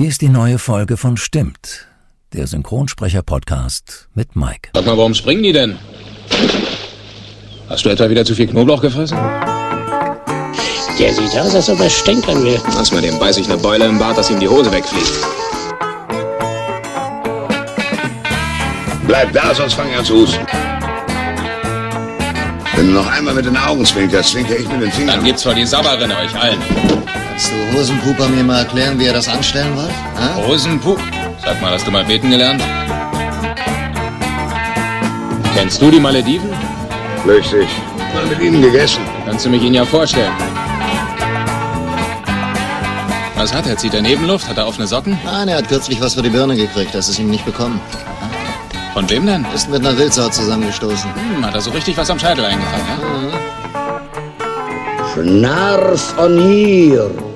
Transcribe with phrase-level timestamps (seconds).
[0.00, 1.86] Hier ist die neue Folge von Stimmt,
[2.32, 4.70] der Synchronsprecher-Podcast mit Mike.
[4.72, 5.76] Sag mal, warum springen die denn?
[7.68, 9.18] Hast du etwa wieder zu viel Knoblauch gefressen?
[10.98, 12.58] Der sieht aus, als ob er stänkern will.
[12.68, 15.12] Lass mal dem beiß ich eine Beule im Bart, dass ihm die Hose wegfliegt.
[19.06, 20.46] Bleib da, sonst fang ich an zu husten.
[22.74, 25.24] Wenn du noch einmal mit den Augen zwinkerst, zwinker ich mit den Dann Fingern.
[25.24, 27.19] gibt's vor die Sabberin euch allen.
[27.40, 29.94] Kannst du Hosenpuper mir mal erklären, wie er das anstellen wollt?
[30.14, 30.46] Ha?
[30.46, 30.98] Hosenpuh.
[31.42, 32.62] Sag mal, hast du mal beten gelernt?
[35.54, 36.50] Kennst du die Malediven?
[37.22, 37.66] Flüchtig.
[38.12, 39.00] Mal mit ihnen gegessen.
[39.24, 40.34] Kannst du mich ihnen ja vorstellen.
[43.36, 43.78] Was hat er?
[43.78, 44.46] Zieht er Nebenluft?
[44.46, 45.18] Hat er offene Socken?
[45.24, 47.80] Nein, er hat kürzlich was für die Birne gekriegt, das ist ihm nicht bekommen.
[48.92, 49.46] Von wem denn?
[49.54, 51.10] Ist mit einer Wildsau zusammengestoßen.
[51.14, 53.00] Hm, hat er so richtig was am Scheitel eingefangen, ja?
[55.14, 57.29] Schnarf on hier.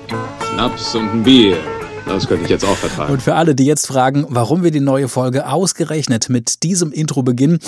[0.54, 1.56] Schnaps und ein Bier.
[2.06, 3.12] Das könnte ich jetzt auch vertragen.
[3.12, 7.24] Und für alle, die jetzt fragen, warum wir die neue Folge ausgerechnet mit diesem Intro
[7.24, 7.58] beginnen,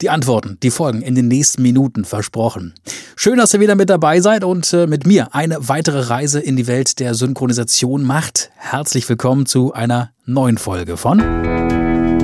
[0.00, 2.74] die Antworten, die folgen in den nächsten Minuten versprochen.
[3.14, 6.56] Schön, dass ihr wieder mit dabei seid und äh, mit mir eine weitere Reise in
[6.56, 8.50] die Welt der Synchronisation macht.
[8.56, 11.20] Herzlich willkommen zu einer neuen Folge von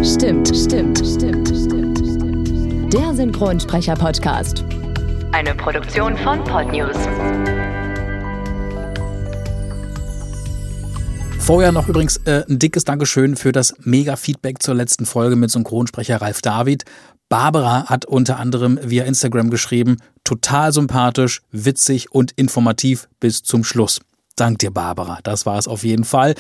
[0.03, 2.93] Stimmt, stimmt, stimmt, stimmt, stimmt.
[2.93, 4.65] Der Synchronsprecher-Podcast.
[5.31, 6.97] Eine Produktion von Podnews.
[11.49, 16.21] Vorher noch übrigens äh, ein dickes Dankeschön für das Mega-Feedback zur letzten Folge mit Synchronsprecher
[16.21, 16.85] Ralf David.
[17.31, 23.99] Barbara hat unter anderem via Instagram geschrieben, total sympathisch, witzig und informativ bis zum Schluss.
[24.37, 25.21] Dank dir, Barbara.
[25.23, 26.35] Das war es auf jeden Fall.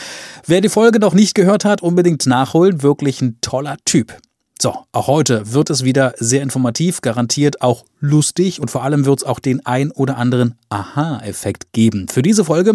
[0.46, 2.82] Wer die Folge noch nicht gehört hat, unbedingt nachholen.
[2.82, 4.14] Wirklich ein toller Typ.
[4.60, 9.20] So, auch heute wird es wieder sehr informativ, garantiert auch lustig und vor allem wird
[9.20, 12.08] es auch den ein oder anderen Aha-Effekt geben.
[12.08, 12.72] Für diese Folge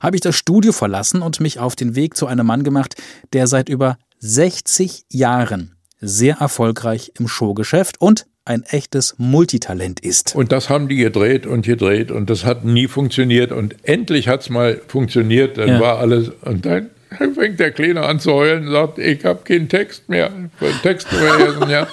[0.00, 2.96] habe ich das Studio verlassen und mich auf den Weg zu einem Mann gemacht,
[3.32, 10.34] der seit über 60 Jahren sehr erfolgreich im Showgeschäft und ein echtes Multitalent ist.
[10.34, 14.42] Und das haben die gedreht und gedreht und das hat nie funktioniert und endlich hat
[14.42, 15.80] es mal funktioniert, dann Ja.
[15.80, 16.90] war alles und dann
[17.34, 20.30] fängt der Kleine an zu heulen und sagt, ich habe keinen Text mehr,
[20.60, 21.86] will Text vergessen, ja.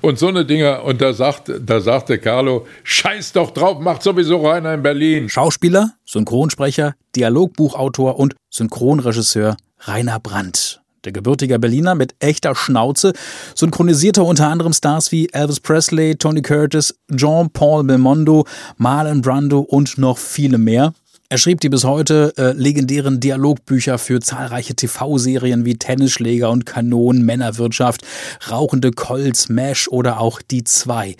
[0.00, 4.46] Und so eine Dinger und da sagt, da sagte Carlo, scheiß doch drauf, macht sowieso
[4.46, 5.28] reiner in Berlin.
[5.28, 10.80] Schauspieler, Synchronsprecher, Dialogbuchautor und Synchronregisseur Rainer Brandt.
[11.06, 13.12] Der gebürtige Berliner mit echter Schnauze
[13.54, 18.44] synchronisierte unter anderem Stars wie Elvis Presley, Tony Curtis, Jean-Paul Belmondo,
[18.76, 20.92] Marlon Brando und noch viele mehr.
[21.28, 27.22] Er schrieb die bis heute äh, legendären Dialogbücher für zahlreiche TV-Serien wie Tennisschläger und Kanonen,
[27.22, 28.02] Männerwirtschaft,
[28.48, 31.16] Rauchende Colts, Mesh oder auch Die Zwei.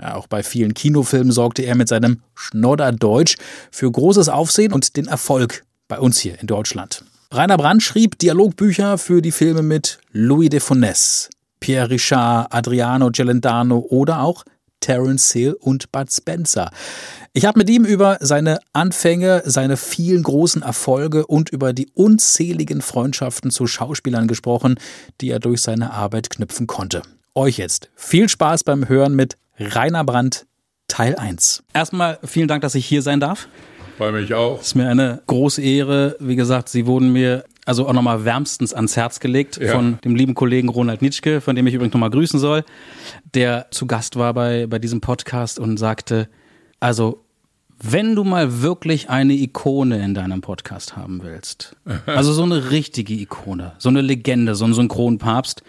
[0.00, 3.36] Auch bei vielen Kinofilmen sorgte er mit seinem Schnodderdeutsch
[3.72, 7.04] für großes Aufsehen und den Erfolg bei uns hier in Deutschland.
[7.32, 13.78] Rainer Brandt schrieb Dialogbücher für die Filme mit Louis de Funès, Pierre Richard, Adriano Celentano
[13.90, 14.44] oder auch
[14.80, 16.70] Terence Hill und Bud Spencer.
[17.32, 22.80] Ich habe mit ihm über seine Anfänge, seine vielen großen Erfolge und über die unzähligen
[22.82, 24.78] Freundschaften zu Schauspielern gesprochen,
[25.20, 27.02] die er durch seine Arbeit knüpfen konnte.
[27.34, 30.46] Euch jetzt viel Spaß beim Hören mit Rainer Brandt
[30.88, 31.62] Teil 1.
[31.74, 33.46] Erstmal vielen Dank, dass ich hier sein darf.
[33.98, 34.60] Bei mich auch.
[34.60, 36.16] Es ist mir eine große Ehre.
[36.20, 39.72] Wie gesagt, Sie wurden mir also auch nochmal wärmstens ans Herz gelegt Ja.
[39.72, 42.64] von dem lieben Kollegen Ronald Nitschke, von dem ich übrigens nochmal grüßen soll,
[43.34, 46.28] der zu Gast war bei, bei diesem Podcast und sagte,
[46.80, 47.24] also
[47.80, 53.14] wenn du mal wirklich eine Ikone in deinem Podcast haben willst, also so eine richtige
[53.14, 55.62] Ikone, so eine Legende, so ein Synchronpapst,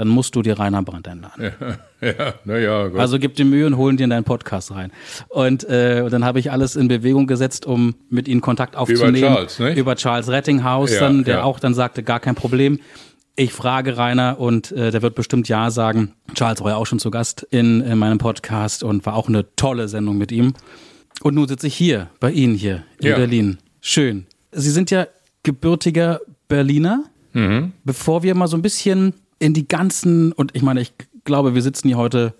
[0.00, 1.52] dann musst du dir Rainer Brandt einladen.
[2.02, 2.98] Ja, naja, gut.
[2.98, 4.90] Also gib dir Mühe und holen dir in deinen Podcast rein.
[5.28, 9.16] Und, äh, und dann habe ich alles in Bewegung gesetzt, um mit ihnen Kontakt aufzunehmen.
[9.20, 9.76] Charles, nicht?
[9.76, 11.42] Über Charles Rettinghaus, Ja, dann, der ja.
[11.42, 12.80] auch dann sagte, gar kein Problem.
[13.36, 16.14] Ich frage Rainer und äh, der wird bestimmt Ja sagen.
[16.32, 19.54] Charles war ja auch schon zu Gast in, in meinem Podcast und war auch eine
[19.56, 20.54] tolle Sendung mit ihm.
[21.22, 23.16] Und nun sitze ich hier, bei Ihnen hier in Ja.
[23.16, 23.58] Berlin.
[23.82, 24.24] Schön.
[24.52, 25.06] Sie sind ja
[25.42, 27.04] gebürtiger Berliner.
[27.34, 27.72] Mhm.
[27.84, 30.92] Bevor wir mal so ein bisschen in die ganzen, und ich meine, ich
[31.24, 32.34] glaube, wir sitzen hier heute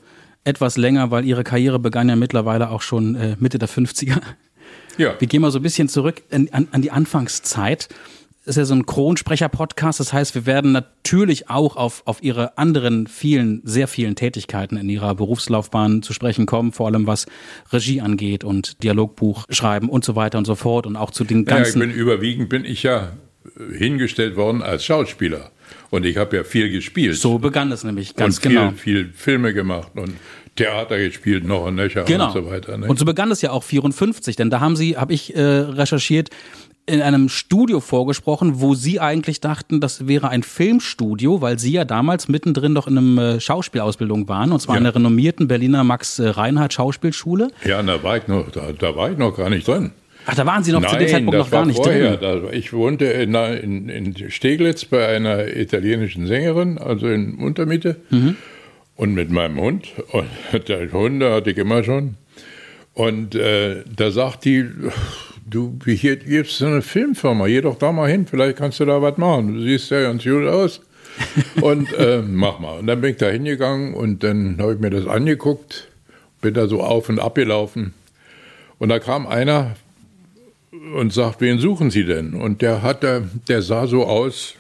[0.44, 4.20] etwas länger, weil Ihre Karriere begann ja mittlerweile auch schon äh, Mitte der 50er.
[4.98, 5.14] ja.
[5.18, 7.88] Wir gehen mal so ein bisschen zurück in, an, an die Anfangszeit.
[8.46, 10.00] ist ja so ein Kronsprecher-Podcast.
[10.00, 14.88] Das heißt, wir werden natürlich auch auf, auf ihre anderen vielen, sehr vielen Tätigkeiten in
[14.88, 17.26] ihrer Berufslaufbahn zu sprechen kommen, vor allem was
[17.72, 21.44] Regie angeht und Dialogbuch schreiben und so weiter und so fort und auch zu den
[21.44, 21.80] Ja, ich ganzen.
[21.80, 23.12] bin überwiegend bin ich ja
[23.76, 25.50] hingestellt worden als Schauspieler.
[25.90, 27.16] Und ich habe ja viel gespielt.
[27.16, 28.70] So begann es nämlich, ganz und viel, genau.
[28.72, 30.12] viel Filme gemacht und
[30.56, 32.26] Theater gespielt, noch und nöcher Genau.
[32.26, 32.76] und so weiter.
[32.76, 32.86] Ne?
[32.86, 36.30] Und so begann es ja auch 54, denn da haben Sie, habe ich äh, recherchiert,
[36.86, 41.84] in einem Studio vorgesprochen, wo Sie eigentlich dachten, das wäre ein Filmstudio, weil Sie ja
[41.84, 44.90] damals mittendrin doch in einem äh, Schauspielausbildung waren, und zwar in Ja.
[44.90, 47.50] der renommierten Berliner Max äh, Reinhardt Schauspielschule.
[47.64, 49.92] ja, da war ich noch, da, da war ich noch gar nicht drin.
[50.30, 52.16] Ach, da waren Sie noch zu dem Nein, Zeitpunkt noch gar nicht vorher.
[52.16, 52.42] drin.
[52.44, 58.36] Da, ich wohnte in, in, in Steglitz bei einer italienischen Sängerin, also in Untermiete, Mhm.
[58.96, 59.88] und mit meinem Hund.
[60.12, 60.28] Und
[60.68, 62.14] der Hunde hatte ich immer schon.
[62.94, 64.66] Und äh, da sagt die,
[65.48, 68.84] du, hier gibt es so eine Filmfirma, geh doch da mal hin, vielleicht kannst du
[68.84, 69.54] da was machen.
[69.54, 70.80] Du siehst ja ganz gut aus.
[71.60, 72.78] und äh, mach mal.
[72.78, 75.88] Und dann bin ich da hingegangen und dann habe ich mir das angeguckt,
[76.40, 77.94] bin da so auf und ab gelaufen.
[78.78, 79.76] Und da kam einer
[80.94, 82.34] und sagt, wen suchen Sie denn?
[82.34, 84.54] Und der hatte, der sah so aus,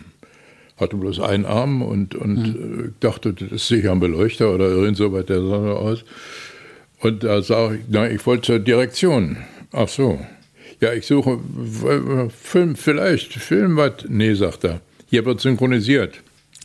[0.78, 4.96] hatte bloß einen Arm und, und ich dachte, das ist sicher ein Beleuchter oder irgend
[4.96, 6.04] so was, der sah so aus.
[7.00, 9.36] Und da sage ich, na, ich wollte zur Direktion.
[9.72, 10.20] Ach so.
[10.80, 11.38] Ja, ich suche
[12.42, 13.92] Film, vielleicht, Film was.
[14.08, 14.80] Nee, sagt er.
[15.08, 16.14] Hier wird synchronisiert.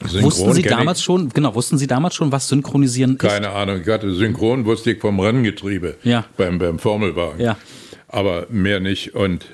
[0.01, 0.77] Wussten Synchron Sie kenn ich.
[0.77, 3.19] damals schon, genau, wussten Sie damals schon, was Synchronisieren ist?
[3.19, 6.25] Keine Ahnung, ich hatte Synchron, wusste ich vom Renngetriebe, Ja.
[6.35, 7.39] beim, beim Formelwagen.
[7.39, 7.57] Ja.
[8.15, 9.13] Aber mehr nicht.
[9.13, 9.45] Und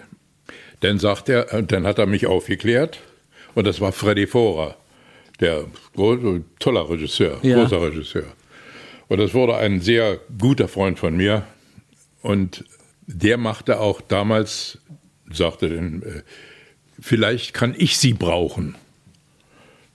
[0.82, 3.00] dann sagt er, äh, dann hat er mich aufgeklärt
[3.56, 4.78] und das war Freddy Forer,
[5.40, 5.66] der
[6.60, 7.56] toller Regisseur, Ja.
[7.64, 8.26] großer Regisseur.
[9.08, 11.44] Und das wurde ein sehr guter Freund von mir
[12.22, 12.64] und
[13.08, 14.78] der machte auch damals,
[15.32, 16.22] sagte dann, äh,
[17.00, 18.76] vielleicht kann ich sie brauchen.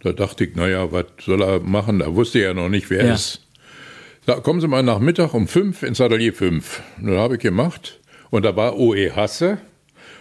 [0.00, 2.00] Da dachte ich, naja, was soll er machen?
[2.00, 3.14] Da wusste er ja noch nicht, wer Ja.
[3.14, 3.42] ist.
[4.26, 6.82] Da kommen Sie mal nach Mittag um fünf ins Atelier 5.
[7.00, 8.00] Und das habe ich gemacht.
[8.30, 9.10] Und da war O.E.
[9.12, 9.58] Hasse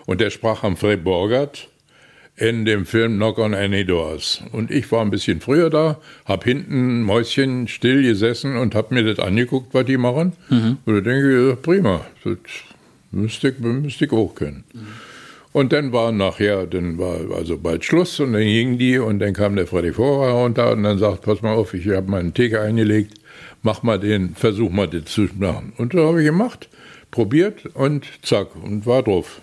[0.05, 1.69] und der sprach Humphrey Bogart
[2.37, 4.43] in dem Film Knock on Any Doors.
[4.51, 9.03] Und ich war ein bisschen früher da, habe hinten Mäuschen still gesessen und habe mir
[9.03, 10.33] das angeguckt, was die machen.
[10.85, 12.37] Und da denke ich, prima, das
[13.11, 14.65] müsste ich, müsste ich auch können.
[15.53, 19.31] Und dann war nachher, dann war also bald Schluss und dann gingen die und dann
[19.31, 22.59] kam der Freddy Vorer runter und dann sagt, pass mal auf, ich habe meinen Theke
[22.59, 23.13] eingelegt,
[23.63, 25.71] mach mal den, versuch mal den zu machen.
[25.77, 26.67] Und da habe ich gemacht,
[27.15, 29.39] probiert und zack, und war drauf.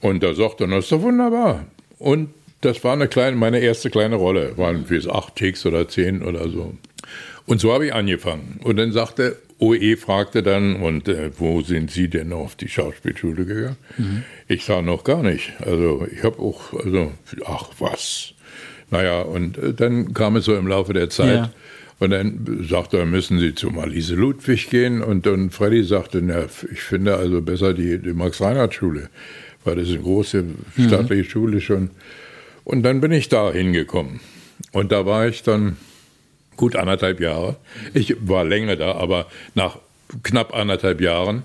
[0.00, 1.66] Und da sagt er, das ist doch wunderbar.
[1.98, 2.30] Und
[2.62, 6.48] das war eine kleine, meine erste kleine Rolle, waren wie acht Takes oder zehn oder
[6.48, 6.74] so.
[7.44, 8.60] Und so habe ich angefangen.
[8.64, 13.44] Und dann sagte, OE fragte dann, und äh, wo sind Sie denn auf die Schauspielschule
[13.44, 13.76] gegangen?
[14.46, 15.52] Ich sah noch gar nicht.
[15.60, 17.12] Also ich habe auch, also,
[17.44, 18.32] ach was.
[18.90, 21.34] Naja, und äh, dann kam es so im Laufe der Zeit.
[21.34, 21.50] Ja.
[21.98, 25.02] Und dann sagte er, müssen Sie zu Marlise Ludwig gehen.
[25.02, 29.10] Und dann Freddy sagte, na, ich finde also besser die, die Max-Reinhardt-Schule,
[29.64, 30.44] weil das ist eine große
[30.86, 31.90] staatliche Schule schon.
[32.64, 34.20] Und dann bin ich da hingekommen.
[34.72, 35.76] Und da war ich dann
[36.56, 37.56] gut anderthalb Jahre.
[37.94, 39.78] Ich war länger da, aber nach
[40.22, 41.44] knapp anderthalb Jahren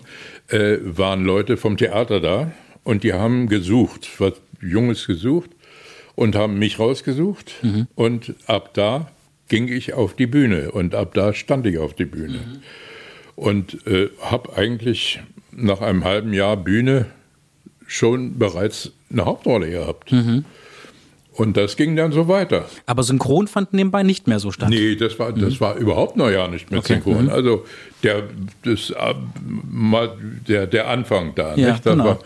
[0.49, 2.51] äh, waren Leute vom Theater da
[2.83, 5.49] und die haben gesucht, was Junges gesucht
[6.15, 7.53] und haben mich rausgesucht.
[7.95, 9.11] Und ab da
[9.49, 12.61] ging ich auf die Bühne und ab da stand ich auf die Bühne.
[13.35, 15.19] Und äh, habe eigentlich
[15.51, 17.07] nach einem halben Jahr Bühne
[17.87, 20.13] schon bereits eine Hauptrolle gehabt.
[21.35, 22.69] Und das ging dann so weiter.
[22.85, 24.69] Aber Synchron fand nebenbei nicht mehr so statt.
[24.69, 27.23] Nee, das war, das war überhaupt noch ja nicht mit Okay, Synchron.
[27.23, 27.29] mhm.
[27.29, 27.65] Also
[28.03, 28.23] der,
[28.63, 29.13] das, äh,
[30.47, 31.55] der, der Anfang da.
[31.55, 31.83] Ja, nicht?
[31.83, 32.19] Genau, war,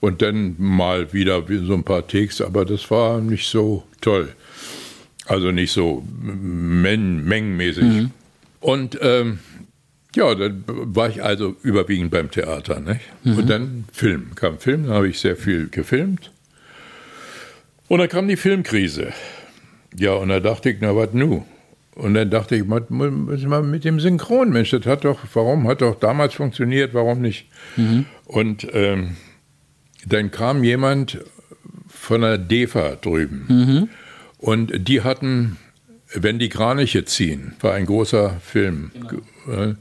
[0.00, 4.28] Und dann mal wieder wie so ein paar Takes, aber das war nicht so toll.
[5.26, 7.84] Also nicht so men mengenmäßig.
[7.84, 8.10] Mhm.
[8.60, 9.38] Und ähm,
[10.14, 12.80] ja, dann war ich also überwiegend beim Theater.
[12.80, 13.00] Nicht?
[13.24, 13.38] Mhm.
[13.38, 14.34] Und dann Film.
[14.34, 16.32] Kam Film, dann habe ich sehr viel gefilmt.
[17.88, 19.12] Und dann kam die Filmkrise.
[19.96, 21.44] Ja, und da dachte ich, na was nu?
[21.94, 25.68] Und dann dachte ich, was was mal mit dem Synchron, Mensch, das hat doch, warum
[25.68, 27.48] hat doch damals funktioniert, warum nicht?
[28.24, 29.16] Und ähm,
[30.06, 31.18] dann kam jemand
[31.88, 33.44] von der DEFA drüben.
[34.42, 35.56] Und die hatten,
[36.12, 38.90] wenn die Kraniche ziehen, war ein großer Film.
[39.48, 39.74] Äh,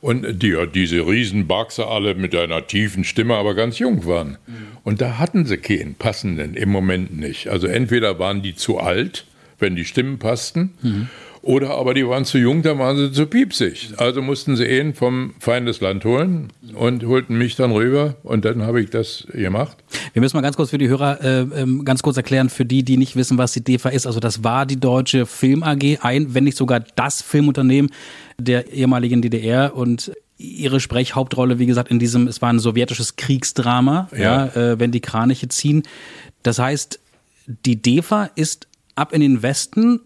[0.00, 4.38] Und die, diese Riesenbachse alle mit einer tiefen Stimme, aber ganz jung waren.
[4.84, 7.48] Und da hatten sie keinen passenden, im Moment nicht.
[7.48, 9.26] Also entweder waren die zu alt,
[9.58, 11.08] wenn die Stimmen passten,
[11.42, 13.90] oder aber die waren zu jung, dann waren sie zu piepsig.
[13.96, 18.80] Also mussten sie ihn vom Feindesland holen und holten mich dann rüber und dann habe
[18.80, 19.76] ich das gemacht.
[20.18, 22.82] Wir müssen mal ganz kurz für die Hörer äh, ähm, ganz kurz erklären, für die,
[22.82, 24.04] die nicht wissen, was die DEFA ist.
[24.04, 27.92] Also das war die Deutsche Film AG, ein, wenn nicht sogar das Filmunternehmen
[28.36, 34.08] der ehemaligen DDR und ihre Sprechhauptrolle, wie gesagt, in diesem, es war ein sowjetisches Kriegsdrama,
[34.10, 34.46] ja, Ja.
[34.56, 35.84] äh, wenn die Kraniche ziehen.
[36.42, 36.98] Das heißt,
[37.46, 40.00] die DEFA ist ab in den Westen,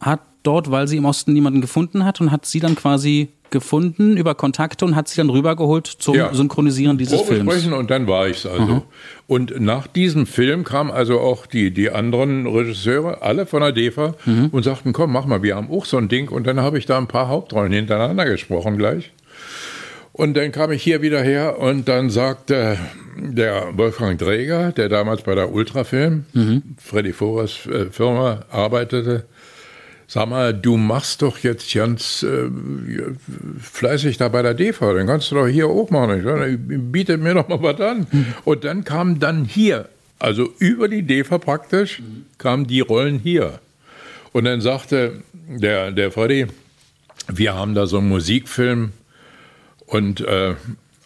[0.00, 4.16] hat dort, weil sie im Osten niemanden gefunden hat und hat sie dann quasi gefunden
[4.16, 6.34] über Kontakte und hat sie dann rübergeholt zum Ja.
[6.34, 7.66] Synchronisieren dieses Films.
[7.66, 8.82] Und dann war ich's also.
[9.28, 14.14] Und nach diesem Film kamen also auch die, die anderen Regisseure, alle von der DEFA,
[14.50, 16.28] und sagten, komm, mach mal, wir haben auch so ein Ding.
[16.28, 19.12] Und dann habe ich da ein paar Hauptrollen hintereinander gesprochen gleich.
[20.12, 22.78] Und dann kam ich hier wieder her und dann sagte
[23.18, 26.24] der Wolfgang Dräger, der damals bei der Ultrafilm,
[26.78, 29.26] Freddy Forers äh, Firma, arbeitete,
[30.08, 32.48] Sag mal, du machst doch jetzt ganz äh,
[33.60, 36.22] fleißig da bei der DEFA, dann kannst du doch hier auch machen.
[36.22, 36.58] Sag,
[36.92, 38.06] Bietet mir doch mal was an.
[38.44, 42.02] Und dann kam dann hier, also über die DEFA praktisch,
[42.38, 43.58] kamen die Rollen hier.
[44.32, 46.46] Und dann sagte der, der Freddy,
[47.28, 48.92] wir haben da so einen Musikfilm
[49.86, 50.54] und äh,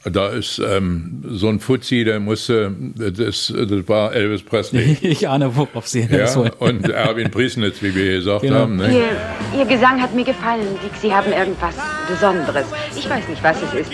[0.05, 4.97] da ist ähm, so ein Fuzzi, der musste, das, das war Elvis Presley.
[5.03, 6.51] Ich ahne, worauf Sie Ja, hinaus wollen.
[6.59, 8.61] und Erwin Priesnitz, wie wir gesagt Genau.
[8.61, 8.77] haben.
[8.77, 8.91] Ne?
[9.53, 10.93] Ihr, Ihr Gesang hat mir gefallen, Dick.
[11.01, 11.75] Sie haben irgendwas
[12.09, 12.67] Besonderes.
[12.97, 13.91] Ich weiß nicht, was es ist.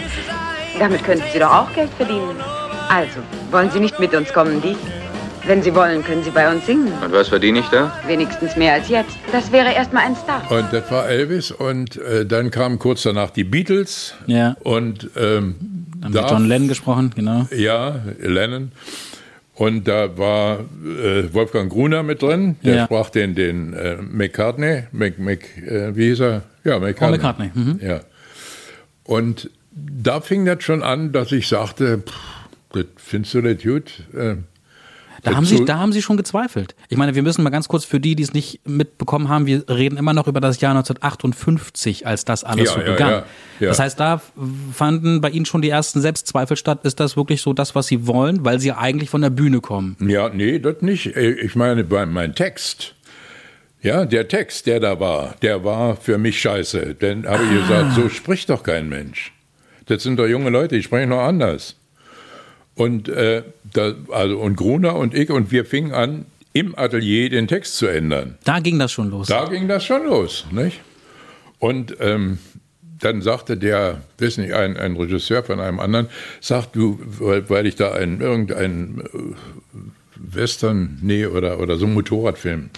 [0.79, 2.37] Damit könnten Sie doch auch Geld verdienen.
[2.89, 3.19] Also,
[3.51, 4.77] wollen Sie nicht mit uns kommen, Dick?
[5.45, 6.93] Wenn Sie wollen, können Sie bei uns singen.
[7.05, 7.93] Und was verdiene ich da?
[8.07, 9.17] Wenigstens mehr als jetzt.
[9.33, 10.51] Das wäre erstmal ein Start.
[10.51, 14.57] Und das war Elvis und äh, dann kamen kurz danach die Beatles Ja.
[14.65, 15.55] und ähm,
[16.07, 17.47] Haben wir John Lennon gesprochen, genau.
[17.57, 18.73] Ja, Lennon.
[19.55, 22.85] Und da war äh, Wolfgang Gruner mit drin, der Ja.
[22.85, 26.43] sprach den, den äh, McCartney, Mc, Mc, äh, wie hieß er?
[26.65, 26.95] Ja, McCartney.
[26.95, 27.81] Paul McCartney, mhm.
[27.83, 28.01] Ja.
[29.05, 32.15] Und da fing das schon an, dass ich sagte, pff,
[32.73, 34.03] das findest du nicht gut?
[35.27, 36.75] Da haben, Sie, da haben Sie schon gezweifelt.
[36.89, 39.69] Ich meine, wir müssen mal ganz kurz für die, die es nicht mitbekommen haben, wir
[39.69, 43.11] reden immer noch über das Jahr 1958, als das alles Ja, so ja, begann.
[43.61, 43.69] ja.
[43.69, 44.21] Das heißt, da
[44.73, 46.81] fanden bei Ihnen schon die ersten Selbstzweifel statt.
[46.85, 49.97] Ist das wirklich so das, was Sie wollen, weil Sie eigentlich von der Bühne kommen?
[50.01, 51.17] Ja, nee, das nicht.
[51.17, 52.95] Äh, Ich meine, bei mein Text.
[53.83, 56.95] Ja, der Text, der da war, der war für mich scheiße.
[56.95, 59.33] Denn habe ich gesagt, so spricht doch kein Mensch.
[59.87, 61.77] Das sind doch junge Leute, die sprechen noch anders.
[62.77, 63.43] Und, äh,
[63.73, 67.87] da, also, und Gruner und ich, und wir fingen an, im Atelier den Text zu
[67.87, 68.37] ändern.
[68.45, 69.27] Da ging das schon los.
[69.27, 70.81] Da ging das schon los, nicht?
[71.59, 72.39] Und ähm,
[73.01, 76.09] dann sagte der, wissen nicht, ein, ein Regisseur von einem anderen,
[76.41, 79.19] sagt du, weil, weil ich da ein, irgendein äh,
[80.17, 82.71] Western, nee, oder, oder so einen Motorradfilm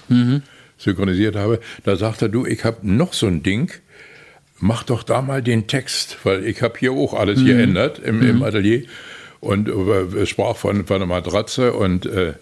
[0.76, 3.72] synchronisiert habe, da sagte er, du, ich habe noch so ein Ding,
[4.58, 8.42] mach doch da mal den Text, weil ich habe hier auch alles geändert im, im
[8.42, 8.84] Atelier
[9.40, 12.34] und äh, es sprach von, von einer Matratze und äh,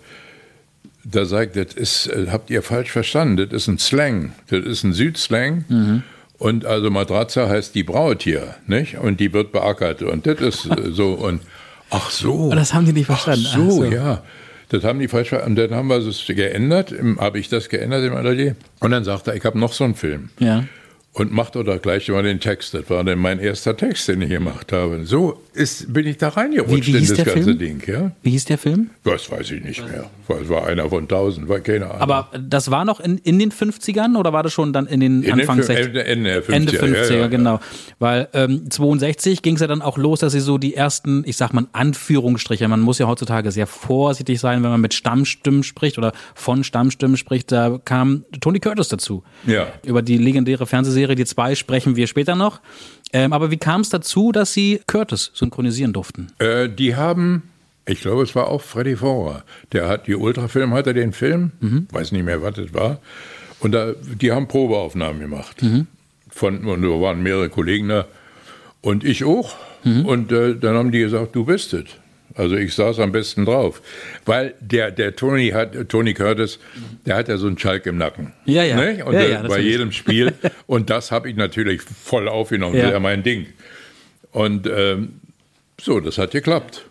[1.05, 4.83] da sagt, das ist, äh, habt ihr falsch verstanden, das ist ein Slang, das ist
[4.85, 6.03] ein Südslang.
[6.39, 8.99] Und also Matratze heißt die Braut hier, nicht?
[8.99, 11.41] Und die wird beackert und das ist äh, so und
[11.91, 12.51] ach so.
[12.53, 13.47] Oh, das haben die nicht verstanden.
[13.49, 13.85] Ach so, Ach so.
[13.85, 14.23] ja.
[14.69, 15.61] Das haben die falsch verstanden.
[15.61, 18.57] Und dann haben wir es geändert, habe ich das geändert im Atelier.
[18.81, 20.31] Und dann sagt er, ich habe noch so einen Film.
[20.41, 20.65] Ja.
[21.19, 22.75] Und mach doch da gleich mal den Text.
[22.75, 25.07] Das war dann mein erster Text, den ich gemacht habe.
[25.07, 27.59] So ist, bin ich da reingerutscht Wie- wie in hieß das der ganze Film?
[27.59, 27.83] Ding.
[27.87, 28.13] Ja?
[28.23, 28.91] Wie hieß der Film?
[29.03, 30.11] Das weiß ich nicht mehr.
[30.29, 32.01] Es war einer von tausend, war keine Ahnung.
[32.03, 35.23] Aber das war noch in, in den 50ern oder war das schon dann in den
[35.23, 36.53] in Anfang den, 60 Ende, Ende der 50er.
[36.53, 37.61] Ende 50er, ja, ja, genau.
[37.99, 41.39] Weil ähm, 62 ging es ja dann auch los, dass sie so die ersten, ich
[41.39, 45.97] sag mal Anführungsstriche, man muss ja heutzutage sehr vorsichtig sein, wenn man mit Stammstimmen spricht
[45.97, 49.23] oder von Stammstimmen spricht, da kam Tony Curtis dazu.
[49.47, 49.69] Ja.
[49.87, 52.61] Über die legendäre Fernsehserie Die zwei sprechen wir später noch.
[53.13, 56.29] Ähm, aber wie kam es dazu, dass sie Curtis synchronisieren durften?
[56.39, 57.45] Äh, die haben,
[57.87, 59.45] ich glaube, es war auch Freddy Forer.
[59.73, 61.53] Der hat, die Ultrafilm hatte den Film,
[61.93, 62.99] weiß nicht mehr, was das war.
[63.61, 65.63] Und da, die haben Probeaufnahmen gemacht.
[66.29, 68.07] Von, und da waren mehrere Kollegen da.
[68.83, 69.55] Und ich auch.
[70.05, 71.85] Und äh, dann haben die gesagt, du bist es.
[72.37, 73.81] Also ich saß am besten drauf.
[74.27, 76.59] Weil der, der Tony hat, Tony Curtis,
[77.07, 78.33] der hat ja so einen Schalk im Nacken.
[78.45, 78.77] Ja, ja.
[78.77, 79.05] Ne?
[79.05, 80.33] Und Ja, ja, bei jedem Spiel.
[80.67, 82.75] Und das habe ich natürlich voll aufgenommen.
[82.75, 82.83] Ja.
[82.83, 83.47] Das ist ja mein Ding.
[84.33, 85.21] Und ähm,
[85.81, 86.85] so, das hat geklappt.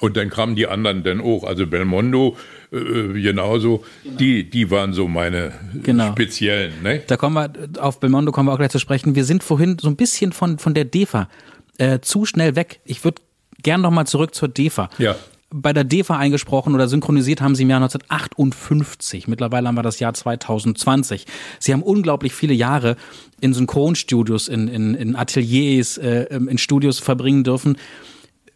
[0.00, 2.38] Und dann kamen die anderen dann auch, also Belmondo
[2.72, 6.12] äh, genauso, die, die waren so meine Genau.
[6.12, 6.72] speziellen.
[6.82, 7.02] Ne?
[7.06, 9.14] Da kommen wir, auf Belmondo kommen wir auch gleich zu sprechen.
[9.14, 11.28] Wir sind vorhin so ein bisschen von, von der DEFA
[11.76, 12.80] äh, zu schnell weg.
[12.86, 13.20] Ich würde
[13.62, 14.88] gern noch mal zurück zur DEFA.
[14.98, 15.16] Ja.
[15.52, 19.26] Bei der DEFA eingesprochen oder synchronisiert haben sie im Jahr 1958.
[19.26, 21.26] Mittlerweile haben wir das Jahr 2020.
[21.58, 22.96] Sie haben unglaublich viele Jahre
[23.40, 27.76] in Synchronstudios, in, in, in Ateliers, äh, in Studios verbringen dürfen.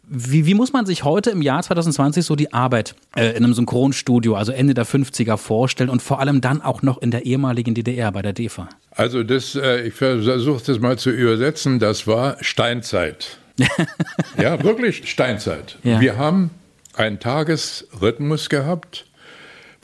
[0.07, 3.53] Wie, wie muss man sich heute im Jahr 2020 so die Arbeit äh, in einem
[3.53, 7.73] Synchronstudio, also Ende der 50er, vorstellen und vor allem dann auch noch in der ehemaligen
[7.73, 8.69] DDR bei der DEFA?
[8.91, 13.39] Also das, äh, ich versuche das mal zu übersetzen, das war Steinzeit.
[14.37, 15.77] ja, wirklich Steinzeit.
[15.83, 16.01] Ja.
[16.01, 16.51] Wir haben
[16.95, 19.05] einen Tagesrhythmus gehabt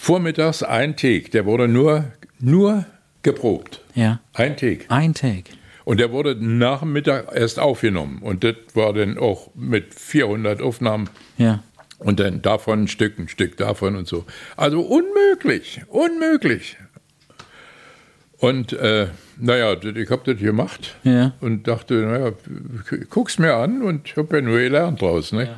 [0.02, 2.06] Vormittags ein Take, der wurde nur,
[2.40, 2.88] nur
[3.22, 3.82] geprobt.
[3.94, 4.20] Ja.
[4.34, 4.86] Ein Take.
[4.90, 5.52] Ein Take.
[5.86, 8.18] Und der wurde nach dem Mittag erst aufgenommen.
[8.24, 11.08] Und das war dann auch mit 400 Aufnahmen.
[11.38, 11.62] Ja.
[12.00, 14.26] Und dann davon ein Stück, ein Stück davon und so.
[14.58, 16.78] Also unmöglich, unmöglich.
[18.40, 19.06] Und äh,
[19.42, 21.34] naja, ich habe das gemacht Ja.
[21.42, 22.32] und dachte, naja,
[23.10, 25.32] guck's mir an und ich habe ja nur gelernt draus.
[25.32, 25.50] Ne?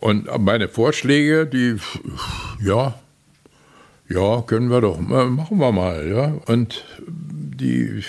[0.00, 1.76] Und meine Vorschläge, die,
[2.64, 2.94] ja,
[4.08, 6.06] ja, können wir doch, ma- machen wir mal.
[6.08, 6.34] Ja?
[6.52, 8.02] Und die,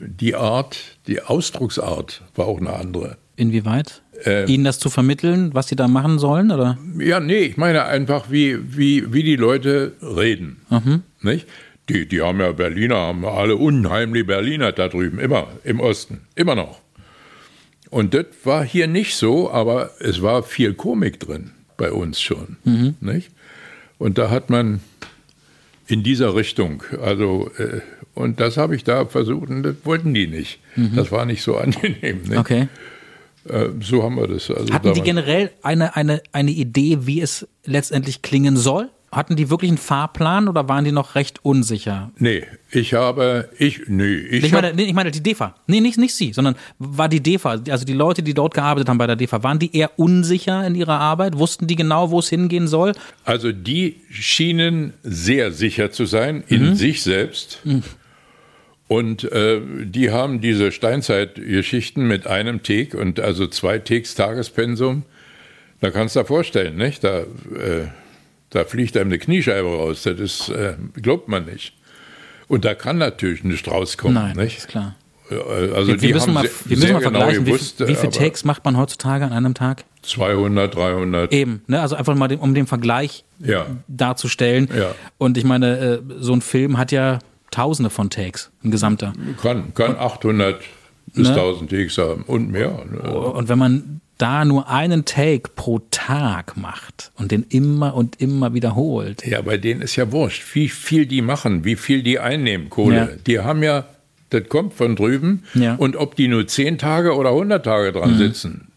[0.00, 3.16] die Art, die Ausdrucksart war auch eine andere.
[3.36, 4.02] Inwieweit?
[4.24, 6.76] Äh, Ihnen das zu vermitteln, was Sie da machen sollen, oder?
[6.98, 10.60] Ja, nee, ich meine einfach, wie, wie, wie die Leute reden.
[11.22, 11.46] Nicht?
[11.88, 16.54] Die, die haben ja Berliner, haben alle unheimlich Berliner da drüben, immer im Osten, immer
[16.54, 16.80] noch.
[17.90, 22.58] Und das war hier nicht so, aber es war viel Komik drin bei uns schon.
[23.00, 23.30] Nicht?
[23.98, 24.80] Und da hat man
[25.86, 27.80] in dieser Richtung, also, äh,
[28.14, 30.60] und das habe ich da versucht und das wollten die nicht.
[30.94, 32.22] Das war nicht so angenehm.
[32.22, 32.36] Nicht?
[32.36, 32.68] Okay.
[33.48, 34.50] Äh, so haben wir das.
[34.50, 35.04] Also Hatten die damals.
[35.04, 38.90] generell eine, eine, eine Idee, wie es letztendlich klingen soll?
[39.10, 42.10] Hatten die wirklich einen Fahrplan oder waren die noch recht unsicher?
[42.18, 45.54] Nee, ich habe, ich, nee, ich, Ich meine, nee, ich meine die DEFA.
[45.66, 48.98] Nee, nicht, nicht Sie, sondern war die DEFA, also die Leute, die dort gearbeitet haben
[48.98, 51.38] bei der DEFA, waren die eher unsicher in ihrer Arbeit?
[51.38, 52.92] Wussten die genau, wo es hingehen soll?
[53.24, 57.60] also die schienen sehr sicher zu sein in sich selbst.
[58.88, 65.04] Und äh, die haben diese Steinzeitgeschichten mit einem Take und also zwei Takes Tagespensum.
[65.80, 67.04] Da kannst du dir vorstellen, nicht?
[67.04, 67.86] Da, äh,
[68.50, 70.02] da fliegt einem eine Kniescheibe raus.
[70.04, 71.74] Das ist, äh, glaubt man nicht.
[72.48, 74.14] Und da kann natürlich nicht rauskommen.
[74.14, 74.58] Nein, nicht?
[74.58, 74.94] ist klar.
[75.30, 77.88] Äh, Also Wir, die wir müssen mal, sehr, wir müssen mal genau vergleichen, gewusst, wie,
[77.88, 79.84] wie viele Takes macht man heutzutage an einem Tag?
[80.02, 81.32] 200, 300.
[81.32, 81.80] Eben, ne?
[81.82, 83.66] also einfach mal den, um den Vergleich Ja.
[83.88, 84.68] darzustellen.
[84.74, 84.94] Ja.
[85.18, 87.18] Und ich meine, äh, so ein Film hat ja
[87.50, 89.12] tausende von Takes, ein gesamter.
[89.42, 90.60] Kann, kann 800
[91.14, 91.34] bis Ne?
[91.34, 92.84] 1000 Takes haben und mehr.
[92.90, 92.98] Ne?
[93.10, 98.52] Und wenn man da nur einen Take pro Tag macht und den immer und immer
[98.52, 99.24] wiederholt.
[99.26, 102.96] Ja, bei denen ist ja wurscht, wie viel die machen, wie viel die einnehmen, Kohle.
[102.96, 103.08] Ja.
[103.26, 103.84] Die haben ja,
[104.30, 105.44] das kommt von drüben.
[105.54, 105.74] Ja.
[105.74, 105.78] Mhm.
[105.78, 108.68] Und ob die nur 10 Tage oder 100 Tage dran sitzen.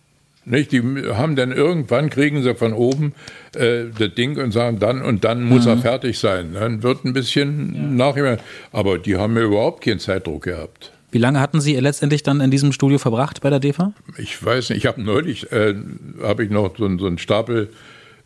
[0.44, 0.72] Nicht?
[0.72, 0.82] Die
[1.14, 3.14] haben dann irgendwann, kriegen sie von oben
[3.56, 5.72] äh, das Ding und sagen, dann und dann muss Mhm.
[5.72, 6.54] er fertig sein.
[6.54, 8.40] Dann wird ein bisschen nachher.
[8.72, 10.92] Aber die haben ja überhaupt keinen Zeitdruck gehabt.
[11.12, 13.94] Wie lange hatten Sie letztendlich dann in diesem Studio verbracht bei der DEFA?
[14.18, 15.76] Ich weiß nicht, ich habe neulich äh,
[16.22, 17.70] habe ich noch so, so einen Stapel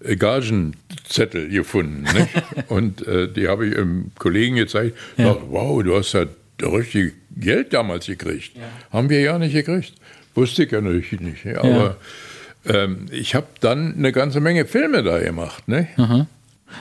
[0.03, 2.05] äh, Gagenzettel gefunden.
[2.67, 4.95] Und äh, die habe ich einem Kollegen gezeigt.
[5.17, 5.33] Ja.
[5.33, 6.25] Dachte, wow, du hast ja
[6.61, 8.51] richtig Geld damals gekriegt.
[8.91, 9.93] Haben wir ja nicht gekriegt.
[10.35, 11.47] Wusste ich ja natürlich nicht.
[11.57, 11.97] Aber
[12.65, 15.67] ähm, ich habe dann eine ganze Menge Filme da gemacht.
[15.67, 16.27] Ne?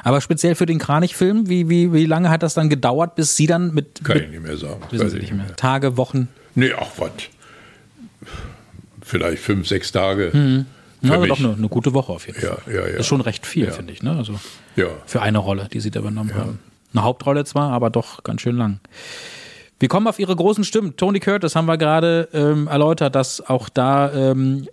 [0.03, 3.47] Aber speziell für den Kranich-Film, wie, wie, wie lange hat das dann gedauert, bis Sie
[3.47, 4.81] dann mit, Kann mit ich nicht mehr sagen.
[4.91, 5.55] wissen Sie ich nicht mehr.
[5.57, 6.29] Tage, Wochen?
[6.55, 7.11] Nee, ach was.
[9.03, 10.31] Vielleicht fünf, sechs Tage.
[10.33, 11.29] Ja, Für aber mich.
[11.29, 12.59] doch eine, eine gute Woche auf jeden Fall.
[12.67, 12.93] Ja, ja, ja.
[12.93, 13.73] Das ist schon recht viel, Ja.
[13.73, 14.03] finde ich.
[14.03, 14.17] Ne?
[14.17, 14.35] Also
[14.77, 14.87] Ja.
[15.07, 16.59] für eine Rolle, die Sie da übernommen haben.
[16.95, 18.81] Eine Hauptrolle zwar, aber doch ganz schön lang.
[19.81, 20.97] Wir kommen auf Ihre großen Stimmen.
[20.97, 24.67] Tony Curtis haben wir gerade ähm, erläutert, dass auch da ähm,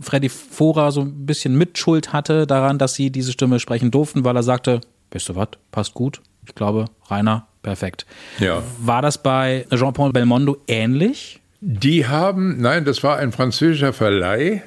[0.00, 4.36] Freddy Fora so ein bisschen Mitschuld hatte daran, dass Sie diese Stimme sprechen durften, weil
[4.36, 6.20] er sagte, weißt du was, passt gut.
[6.46, 8.06] Ich glaube, Rainer, perfekt.
[8.38, 8.62] Ja.
[8.78, 11.40] War das bei Jean-Paul Belmondo ähnlich?
[11.60, 14.62] Die haben, nein, das war ein französischer Verleih,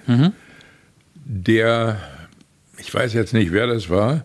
[1.26, 1.98] der,
[2.78, 4.24] ich weiß jetzt nicht, wer das war,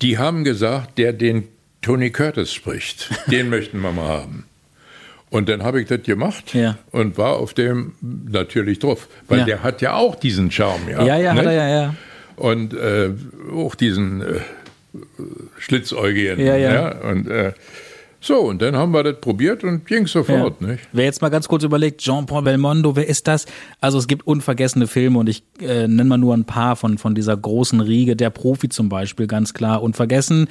[0.00, 1.48] die haben gesagt, der den
[1.82, 4.46] Tony Curtis spricht, den möchten wir mal haben.
[5.30, 6.76] Und dann habe ich das gemacht Ja.
[6.90, 9.44] und war auf dem natürlich drauf, weil Ja.
[9.44, 10.88] der hat ja auch diesen Charme.
[10.90, 11.94] Ja, Ja, ja, er ja, ja.
[12.36, 13.10] Und äh,
[13.54, 14.24] auch diesen äh,
[15.58, 16.44] Schlitzäugigen.
[16.44, 16.88] Ja, ja.
[17.02, 17.52] Und äh,
[18.22, 20.60] so, und dann haben wir das probiert und ging sofort.
[20.60, 20.80] Nicht?
[20.92, 23.46] Wer jetzt mal ganz kurz überlegt, Jean-Paul Belmondo, wer ist das?
[23.80, 27.14] Also es gibt unvergessene Filme und ich äh, nenne mal nur ein paar von, von
[27.14, 28.16] dieser großen Riege.
[28.16, 30.48] Der Profi zum Beispiel, ganz klar unvergessen.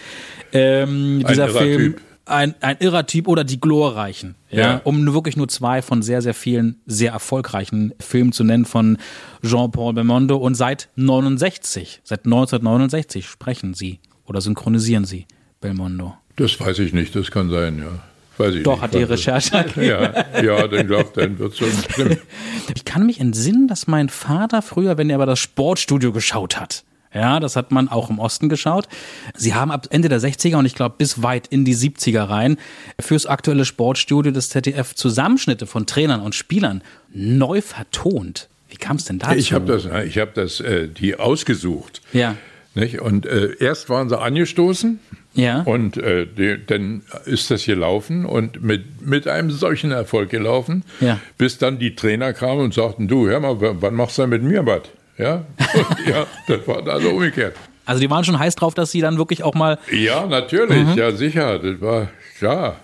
[0.51, 2.01] Ähm, dieser Film, Typ.
[2.29, 4.35] Ein, ein irrer Typ oder Die Glorreichen.
[4.49, 4.81] Ja, Ja.
[4.83, 8.97] Um wirklich nur zwei von sehr, sehr vielen sehr erfolgreichen Filmen zu nennen von
[9.43, 10.37] Jean-Paul Belmondo.
[10.37, 15.25] Und seit 69, seit 1969 sprechen sie oder synchronisieren sie
[15.61, 16.15] Belmondo.
[16.35, 17.99] Das weiß ich nicht, das kann sein, ja.
[18.37, 18.81] Weiß ich Doch, nicht.
[18.83, 19.65] hat die Recherche.
[19.75, 22.17] Ja, ja, dann glaubt, dann wird es schon stimmen.
[22.75, 26.83] Ich kann mich entsinnen, dass mein Vater früher, wenn er aber das Sportstudio geschaut hat,
[27.13, 28.87] ja, das hat man auch im Osten geschaut.
[29.35, 32.57] Sie haben ab Ende der 60er und ich glaube bis weit in die 70er rein
[32.99, 36.81] fürs aktuelle Sportstudio des ZDF Zusammenschnitte von Trainern und Spielern
[37.13, 38.49] neu vertont.
[38.69, 39.33] Wie kam es denn dazu?
[39.35, 42.01] Ich habe das, ich hab das äh, die ausgesucht.
[42.13, 42.35] Ja.
[42.75, 43.01] Nicht?
[43.01, 44.99] Und äh, erst waren sie angestoßen.
[45.33, 45.61] Ja.
[45.63, 51.19] Und äh, die, dann ist das gelaufen und mit, mit einem solchen Erfolg gelaufen, Ja.
[51.37, 54.43] bis dann die Trainer kamen und sagten, du, hör mal, wann machst du denn mit
[54.43, 54.81] mir was?
[55.19, 55.43] Ja?
[55.57, 57.55] Und, ja, das war also umgekehrt.
[57.85, 59.77] Also die waren schon heiß drauf, dass sie dann wirklich auch mal.
[59.91, 60.93] Ja, natürlich, Mhm.
[60.97, 62.77] ja sicher, das war klar.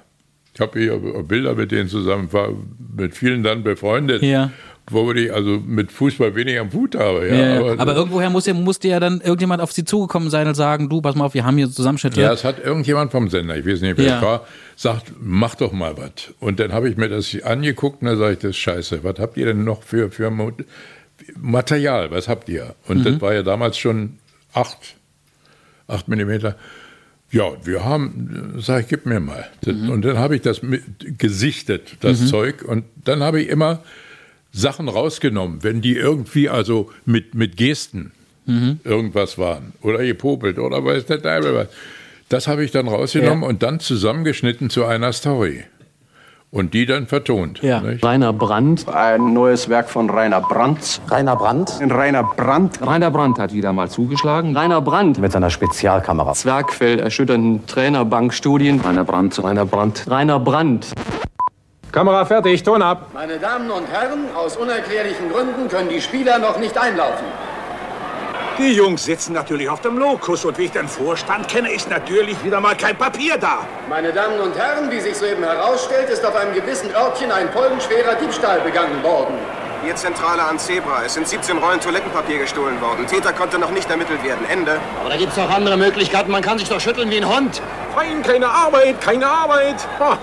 [0.53, 2.49] Ich habe hier Bilder mit denen zusammen, war
[2.95, 4.51] mit vielen dann befreundet, Ja.
[4.89, 7.27] wo ich also mit Fußball weniger am Hut habe.
[7.27, 10.55] Ja, Ja, aber, irgendwoher muss ja, musste ja dann irgendjemand auf sie zugekommen sein und
[10.55, 12.21] sagen, du, pass mal auf, wir haben hier Zusammenschnitte.
[12.21, 14.17] Ja, es hat irgendjemand vom Sender, ich weiß nicht, wer Ja.
[14.17, 16.33] es war, sagt, mach doch mal was.
[16.39, 19.03] Und dann habe ich mir das angeguckt und dann sage ich, das ist scheiße.
[19.03, 20.31] Was habt ihr denn noch für, für
[21.37, 22.11] Material?
[22.11, 22.75] Was habt ihr?
[22.87, 23.03] Und Mhm.
[23.03, 24.17] das war ja damals schon
[24.53, 24.95] acht,
[25.87, 26.55] acht Millimeter.
[27.31, 29.45] Ja, wir haben, sag ich, gib mir mal.
[29.65, 29.89] Mhm.
[29.89, 30.61] Und dann habe ich das
[31.17, 32.27] gesichtet, das Mhm.
[32.27, 32.63] Zeug.
[32.63, 33.81] Und dann habe ich immer
[34.51, 38.11] Sachen rausgenommen, wenn die irgendwie also mit, mit Gesten
[38.45, 38.79] Mhm.
[38.83, 41.67] irgendwas waren oder gepopelt oder weiß der Teufel was.
[42.29, 43.49] Das habe ich dann rausgenommen Ja.
[43.49, 45.63] und dann zusammengeschnitten zu einer Story.
[46.55, 47.61] Und die dann vertont.
[47.81, 48.01] nicht?
[48.01, 48.87] Rainer Brandt.
[48.87, 51.01] Ein neues Werk von Rainer Brandt.
[51.11, 51.81] Rainer Brandt.
[51.81, 52.79] Rainer Brandt.
[52.81, 54.55] Rainer Brandt hat wieder mal zugeschlagen.
[54.55, 55.19] Rainer Brandt.
[55.19, 56.31] Mit seiner Spezialkamera.
[56.31, 58.79] Zwergfell erschütternden Trainerbankstudien.
[58.79, 59.43] Rainer Brandt.
[59.43, 60.09] Rainer Brandt.
[60.09, 60.93] Rainer Brandt.
[61.91, 63.09] Kamera fertig, Ton ab.
[63.13, 67.25] Meine Damen und Herren, aus unerklärlichen Gründen können die Spieler noch nicht einlaufen.
[68.57, 72.41] Die Jungs sitzen natürlich auf dem Lokus und wie ich den Vorstand kenne, ist natürlich
[72.41, 73.59] wieder mal kein Papier da.
[73.89, 78.15] Meine Damen und Herren, wie sich soeben herausstellt, ist auf einem gewissen Örtchen ein folgenschwerer
[78.15, 79.35] Diebstahl begangen worden.
[79.83, 81.03] Hier Zentrale an Zebra.
[81.05, 83.05] Es sind 17 Rollen Toilettenpapier gestohlen worden.
[83.07, 84.45] Täter konnte noch nicht ermittelt werden.
[84.49, 84.79] Ende.
[85.01, 86.31] Aber da gibt's noch andere Möglichkeiten.
[86.31, 87.61] Man kann sich doch schütteln wie ein Hund.
[87.93, 89.75] Fein, keine Arbeit, keine Arbeit.
[89.99, 90.17] Ha,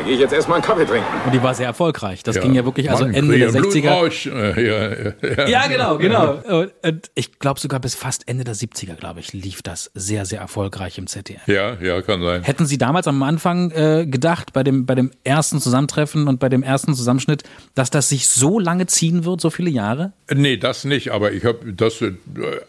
[0.00, 1.06] da gehe ich jetzt erstmal einen Kaffee trinken.
[1.26, 2.22] Und die war sehr erfolgreich.
[2.22, 3.80] Das ging ja wirklich, also Mann, Ende der Krieg und 60er.
[3.82, 4.26] Blutrausch.
[4.26, 6.32] Äh, ja, ja, Ja, genau, genau.
[6.60, 10.24] Und, und ich glaube sogar bis fast Ende der 70er, glaube ich, lief das sehr,
[10.24, 11.46] sehr erfolgreich im ZDF.
[11.46, 12.42] Ja, ja, kann sein.
[12.42, 16.48] Hätten Sie damals am Anfang äh, gedacht, bei dem, bei dem ersten Zusammentreffen und bei
[16.48, 17.42] dem ersten Zusammenschnitt,
[17.74, 20.12] dass das sich so lange ziehen wird, so viele Jahre?
[20.32, 22.12] Nee, das nicht, aber ich habe, dass äh,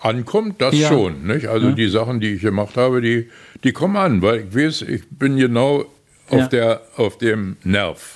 [0.02, 0.90] ankommt, das Ja.
[0.90, 1.28] schon.
[1.28, 1.48] Nicht?
[1.48, 1.74] Also Ja.
[1.76, 3.30] die Sachen, die ich gemacht habe, die,
[3.64, 5.86] die kommen an, weil ich weiß, ich bin genau
[6.32, 8.16] auf, der, auf dem Nerv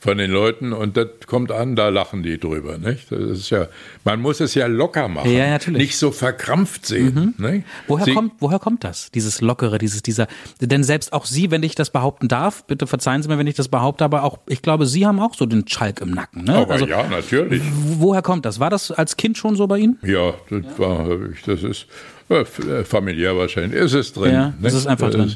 [0.00, 2.78] von den Leuten und das kommt an, da lachen die drüber.
[2.78, 3.10] Nicht?
[3.12, 3.68] Das ist ja,
[4.04, 5.78] man muss es ja locker machen, Ja, natürlich.
[5.82, 7.34] nicht so verkrampft sehen.
[7.38, 7.64] Nicht?
[7.86, 9.10] Woher Sie- kommt, woher kommt das?
[9.10, 10.26] Dieses Lockere, dieses, dieser,
[10.60, 13.54] denn selbst auch Sie, wenn ich das behaupten darf, bitte verzeihen Sie mir, wenn ich
[13.56, 16.54] das behaupte, aber auch, ich glaube, Sie haben auch so den Schalk im Nacken, ne?
[16.54, 17.62] Aber ja, natürlich.
[17.98, 18.60] Woher kommt das?
[18.60, 19.98] War das als Kind schon so bei Ihnen?
[20.02, 21.06] Ja, das war,
[21.46, 21.86] das ist
[22.30, 23.80] äh, äh, familiär wahrscheinlich.
[23.80, 24.32] Es ist drin.
[24.32, 25.34] Ja, es ist einfach drin.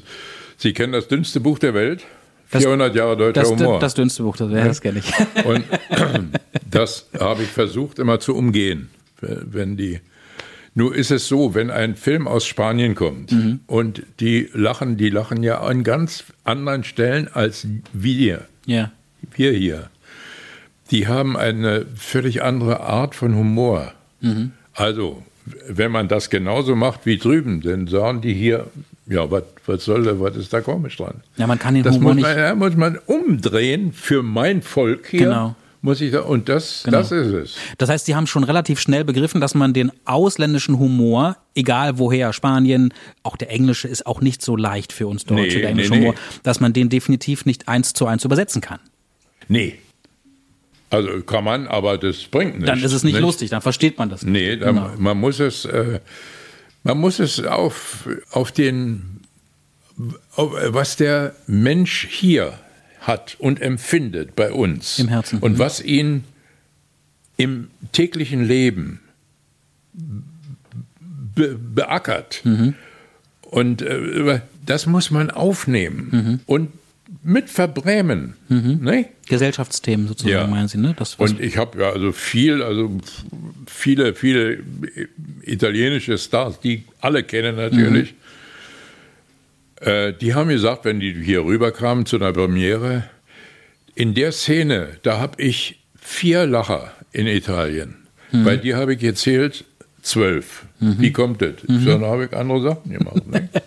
[0.62, 2.04] Sie kennen das dünnste Buch der Welt?
[2.52, 3.80] Das- 400 Jahre deutscher Das, Humor.
[3.80, 5.44] das dünnste Buch, das, ja, das kenne ich.
[5.44, 5.64] Und
[6.70, 10.00] das habe ich versucht immer zu umgehen, wenn die.
[10.74, 13.60] Nur ist es so, wenn ein Film aus Spanien kommt Mhm.
[13.66, 18.46] und die lachen, die lachen ja an ganz anderen Stellen als wir.
[18.64, 18.92] Ja.
[19.34, 19.90] Wir hier.
[20.92, 23.92] Die haben eine völlig andere Art von Humor.
[24.20, 24.52] Mhm.
[24.74, 25.22] Also,
[25.68, 28.66] wenn man das genauso macht wie drüben, dann sagen die hier,
[29.06, 29.26] ja,
[29.66, 31.22] was soll da, was ist da komisch dran?
[31.36, 32.26] Ja, man kann den Das Humor muss nicht.
[32.26, 35.20] man, ja, muss man umdrehen für mein Volk hier.
[35.26, 35.54] Genau.
[35.84, 36.98] Muss ich da, und das, Genau.
[36.98, 37.56] das ist es.
[37.78, 42.32] Das heißt, Sie haben schon relativ schnell begriffen, dass man den ausländischen Humor, egal woher,
[42.32, 45.90] Spanien, auch der englische ist auch nicht so leicht für uns Deutsche, Nee, der englische
[45.90, 46.02] nee, nee.
[46.06, 48.78] Humor, dass man den definitiv nicht eins zu eins übersetzen kann.
[49.48, 49.74] Nee.
[50.90, 52.66] Also kann man, aber das bringt nichts.
[52.66, 54.22] Dann ist es nicht, lustig, dann versteht man das.
[54.22, 54.90] Nee, da, Genau.
[54.98, 55.98] man muss es, äh,
[56.84, 59.20] man muss es auf, auf den,
[60.34, 62.58] auf, was der Mensch hier
[63.00, 64.98] hat und empfindet bei uns.
[64.98, 65.38] Im Herzen.
[65.40, 66.24] Und was ihn
[67.36, 69.00] im täglichen Leben
[69.92, 72.42] be beackert.
[72.44, 72.74] Mhm.
[73.42, 76.40] Und äh, das muss man aufnehmen Mhm.
[76.46, 76.68] und
[77.22, 78.34] mit verbrämen.
[78.48, 79.06] Ne?
[79.28, 80.46] Gesellschaftsthemen sozusagen, Ja.
[80.46, 80.94] meinen Sie, ne?
[80.98, 82.90] Das, Und ich habe ja also viel, also
[83.66, 84.58] viele, viele
[85.42, 88.14] italienische Stars, die alle kennen natürlich.
[89.80, 93.04] Äh, die haben gesagt, wenn die hier rüberkamen zu einer Premiere,
[93.94, 97.96] in der Szene, da habe ich vier Lacher in Italien.
[98.30, 98.44] Mhm.
[98.44, 99.64] Bei dir habe ich gezählt
[100.02, 100.64] zwölf.
[100.80, 101.54] Wie kommt das?
[101.66, 101.80] Mhm.
[101.80, 103.26] So, dann habe ich andere Sachen gemacht.
[103.30, 103.48] Ne?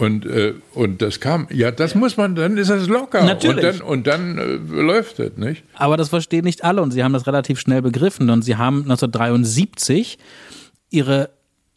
[0.00, 3.22] Und, äh, und das kam, ja, das muss man, dann ist das locker.
[3.22, 3.82] Natürlich.
[3.82, 5.62] Und dann, und dann äh, läuft das, nicht?
[5.74, 8.82] Aber das verstehen nicht alle und sie haben das relativ schnell begriffen und sie haben
[8.82, 10.18] 1973
[10.90, 11.28] ihre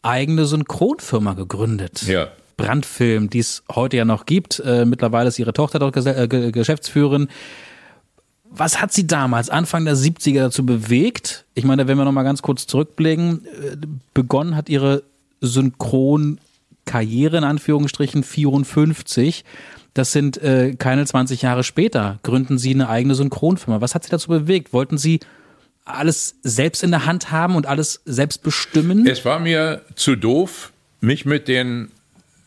[0.02, 2.02] eigene Synchronfirma gegründet.
[2.06, 2.28] Ja.
[2.56, 4.60] Brandfilm, die es heute ja noch gibt.
[4.60, 7.28] Äh, mittlerweile ist ihre Tochter dort Gese- äh, Ge- Geschäftsführerin.
[8.44, 11.44] Was hat sie damals, Anfang der 70er, dazu bewegt?
[11.54, 13.76] Ich meine, wenn wir noch mal ganz kurz zurückblicken, äh,
[14.14, 15.02] begonnen hat ihre
[16.94, 19.44] Synchronkarriere in Anführungsstrichen 54.
[19.94, 23.80] Das sind äh, keine 20 Jahre später, gründen Sie eine eigene Synchronfirma.
[23.80, 24.72] Was hat Sie dazu bewegt?
[24.72, 25.20] Wollten Sie
[25.84, 29.06] alles selbst in der Hand haben und alles selbst bestimmen?
[29.06, 31.90] Es war mir zu doof, mich mit den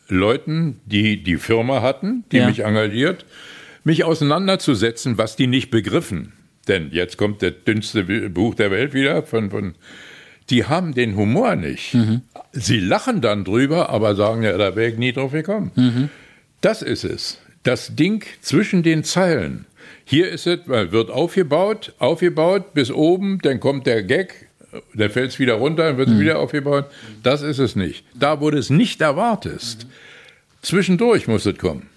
[0.10, 2.48] Leuten, die die Firma hatten, die Ja.
[2.48, 3.26] mich engagiert,
[3.84, 6.34] mich auseinanderzusetzen, was die nicht begriffen.
[6.68, 9.76] Denn jetzt kommt der dünnste Buch der Welt wieder von, von
[10.50, 11.96] die haben den Humor nicht.
[12.54, 16.10] Sie lachen dann drüber, aber sagen, ja, da wäre ich nie drauf gekommen.
[16.62, 17.38] Das ist es.
[17.64, 19.66] Das Ding zwischen den Zeilen.
[20.06, 24.48] Hier ist es, äh, wird aufgebaut, aufgebaut bis oben, dann kommt der Gag,
[24.94, 26.86] dann fällt es wieder runter, dann wird es wieder aufgebaut.
[27.24, 28.06] Das ist es nicht.
[28.14, 29.86] Da, wo du es nicht erwartest,
[30.62, 31.88] zwischendurch muss es kommen.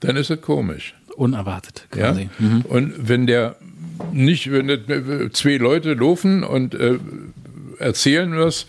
[0.00, 0.94] Dann ist es komisch.
[1.16, 2.12] Unerwartet Ja?
[2.12, 2.28] quasi.
[2.38, 2.60] Mhm.
[2.68, 3.56] Und wenn der
[4.12, 6.98] nicht, wenn äh, zwei Leute laufen und äh,
[7.78, 8.66] erzählen was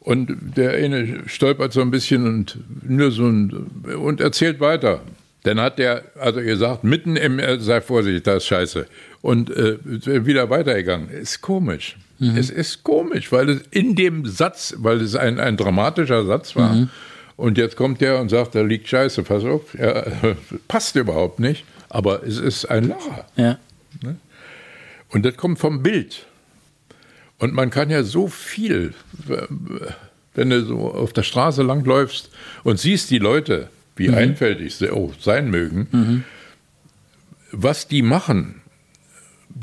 [0.00, 5.02] und der eine stolpert so ein bisschen und nur so ein, und erzählt weiter.
[5.44, 8.86] Dann hat der also gesagt, mitten im, äh, sei vorsichtig, das ist scheiße.
[9.22, 11.10] Und äh, wieder weitergegangen.
[11.10, 11.96] Ist komisch.
[12.36, 16.88] Es ist komisch, weil es in dem Satz, weil es ein, ein dramatischer Satz war.
[17.36, 19.74] Und jetzt kommt der und sagt, da liegt Scheiße, pass auf.
[19.78, 20.04] Ja,
[20.68, 23.26] passt überhaupt nicht, aber es ist ein Lacher.
[23.36, 23.58] Ja.
[25.10, 26.26] Und das kommt vom Bild.
[27.38, 28.94] Und man kann ja so viel,
[30.34, 32.30] wenn du so auf der Straße langläufst
[32.64, 34.14] und siehst die Leute, wie Mhm.
[34.14, 36.24] einfältig sie auch sein mögen,
[37.52, 38.60] was die machen,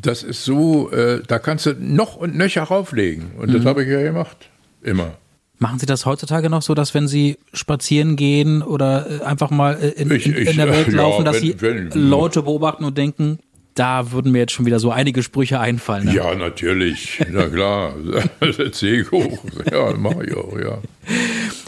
[0.01, 3.31] das ist so, äh, da kannst du noch und nöcher rauflegen.
[3.37, 3.67] Und das Mhm.
[3.67, 4.49] habe ich ja gemacht.
[4.81, 5.17] Immer.
[5.57, 9.75] Machen Sie das heutzutage noch so, dass wenn Sie spazieren gehen oder äh, einfach mal
[9.81, 12.83] äh, in, Ich- ich- in der Welt ja, laufen, dass wenn- Sie wenn- Leute beobachten
[12.83, 13.39] und denken,
[13.75, 16.05] da würden mir jetzt schon wieder so einige Sprüche einfallen.
[16.05, 16.15] Ne?
[16.15, 17.23] Ja, natürlich.
[17.31, 17.93] Na klar.
[18.39, 19.39] Das sehe ich hoch.
[19.69, 20.79] Ja, auch, ja.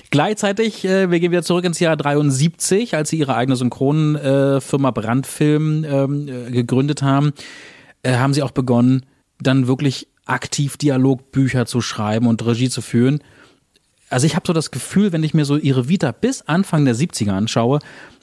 [0.09, 5.83] Gleichzeitig, äh, wir gehen wieder zurück ins Jahr 73, als Sie Ihre eigene Synchronfirma Brandfilm
[5.83, 7.33] ähm, äh, gegründet haben,
[8.03, 9.05] äh, haben Sie auch begonnen,
[9.39, 13.21] dann wirklich aktiv Dialogbücher zu schreiben und Regie zu führen.
[14.09, 16.95] Also ich habe so das Gefühl, wenn ich mir so Ihre Vita bis Anfang der
[16.95, 17.79] 70er anschaue,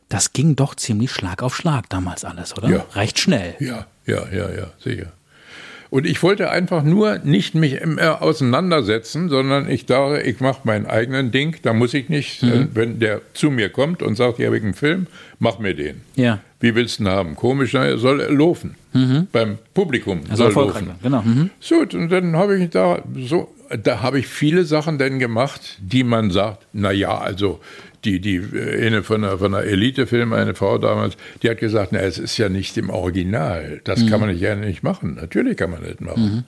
[0.09, 2.69] das ging doch ziemlich Schlag auf Schlag damals alles, oder?
[2.69, 2.87] Ja.
[2.95, 3.55] Recht schnell.
[3.59, 5.13] Ja, ja, ja, ja, sicher.
[5.91, 10.87] Und ich wollte einfach nur nicht mich immer auseinandersetzen, sondern ich dachte, ich mache meinen
[10.87, 11.57] eigenen Ding.
[11.63, 12.49] Da muss ich nicht, Mhm.
[12.53, 15.07] äh, wenn der zu mir kommt und sagt, hier habe ich einen Film,
[15.39, 16.01] mach mir den.
[16.17, 16.41] Ja.
[16.61, 17.37] Wie willst du ihn haben?
[17.37, 18.75] Komisch, na, er soll laufen.
[18.93, 19.29] Mhm.
[19.31, 20.99] Beim Publikum Also soll erfolgreich laufen.
[21.03, 21.23] genau.
[21.23, 21.51] Mhm.
[21.61, 26.03] So, und dann habe ich da so, da habe ich viele Sachen dann gemacht, die
[26.03, 27.61] man sagt, na ja, also
[28.05, 31.93] die, die äh, eine von einer, von einer Elite-Film, eine Frau damals, die hat gesagt,
[31.93, 33.81] na, es ist ja nicht im Original.
[33.85, 34.09] Das Mhm.
[34.11, 35.15] kann man nicht gerne nicht machen.
[35.21, 36.45] Natürlich kann man das machen.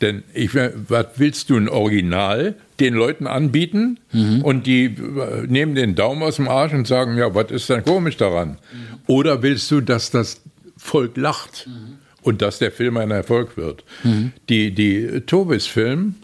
[0.00, 3.98] Denn ich, was willst du ein Original den Leuten anbieten
[4.42, 7.84] und die äh, nehmen den Daumen aus dem Arsch und sagen, ja, was ist denn
[7.84, 8.58] komisch daran?
[9.06, 10.42] Oder willst du, dass das
[10.76, 11.68] Volk lacht
[12.22, 13.84] und dass der Film ein Erfolg wird?
[14.48, 16.14] Die, die Tobis-Film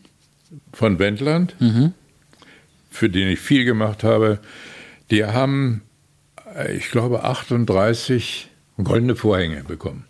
[0.72, 1.56] von Wendland,
[2.96, 4.40] für den ich viel gemacht habe,
[5.10, 5.82] die haben,
[6.54, 8.48] äh, ich glaube, 38
[8.82, 10.04] goldene Vorhänge bekommen.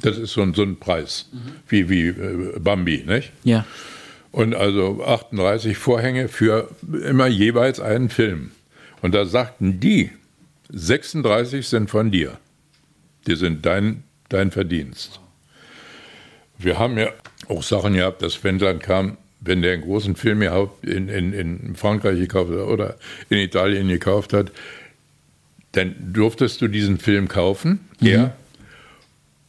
[0.00, 1.28] Das ist so ein, so ein Preis,
[1.68, 3.32] wie, wie äh, Bambi, nicht?
[3.44, 3.66] Ja.
[4.32, 6.70] Und also 38 Vorhänge für
[7.06, 8.52] immer jeweils einen Film.
[9.02, 10.10] Und da sagten die,
[10.70, 12.38] 36 sind von dir.
[13.26, 15.20] Die sind dein, dein Verdienst.
[16.58, 17.08] Wir haben ja
[17.48, 20.42] auch Sachen gehabt, dass Wendland kam, wenn der einen großen Film
[20.82, 22.96] in, in, in Frankreich gekauft hat oder
[23.28, 24.50] in Italien gekauft hat,
[25.72, 28.32] dann durftest du diesen Film kaufen, ja,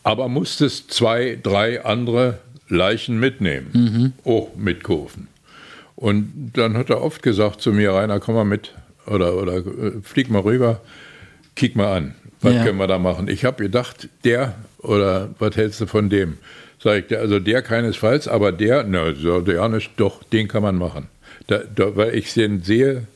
[0.03, 5.27] aber musstest zwei, drei andere Leichen mitnehmen, auch mitkaufen.
[5.95, 8.73] Und dann hat er oft gesagt zu mir, Rainer, komm mal mit
[9.07, 10.81] oder, oder äh, flieg mal rüber,
[11.55, 12.63] kick mal an, was Ja.
[12.65, 13.27] können wir da machen?
[13.29, 16.37] Ich habe gedacht, der oder was hältst du von dem?
[16.83, 20.75] Sag ich, also der keinesfalls, aber der, na, so, der nicht, doch, den kann man
[20.75, 21.07] machen.
[21.47, 23.07] Da, da, weil ich den sehe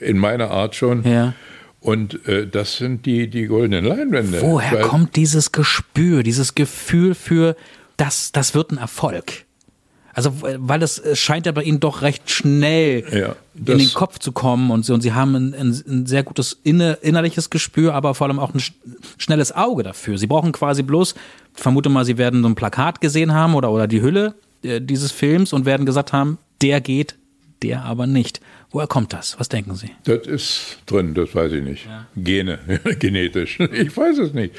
[0.00, 1.04] in meiner Art schon.
[1.04, 1.34] Ja.
[1.80, 4.40] Und äh, das sind die, die goldenen Leinwände.
[4.42, 7.54] Woher kommt dieses Gespür, dieses Gefühl für,
[7.96, 9.44] das, das wird ein Erfolg?
[10.12, 14.32] Also, weil es scheint ja bei Ihnen doch recht schnell Ja, in den Kopf zu
[14.32, 18.14] kommen und, so, und Sie haben ein, ein, ein sehr gutes inne, innerliches Gespür, aber
[18.16, 18.72] vor allem auch ein sch-
[19.16, 20.18] schnelles Auge dafür.
[20.18, 21.14] Sie brauchen quasi bloß,
[21.58, 25.12] vermute mal, Sie werden so ein Plakat gesehen haben oder, oder die Hülle äh, dieses
[25.12, 27.16] Films und werden gesagt haben, der geht,
[27.62, 28.40] der aber nicht.
[28.70, 29.38] Woher kommt das?
[29.38, 29.90] Was denken Sie?
[30.04, 31.88] Das ist drin, das weiß ich nicht.
[32.16, 32.58] Gene,
[32.98, 33.58] genetisch.
[33.60, 34.54] Ich weiß es nicht.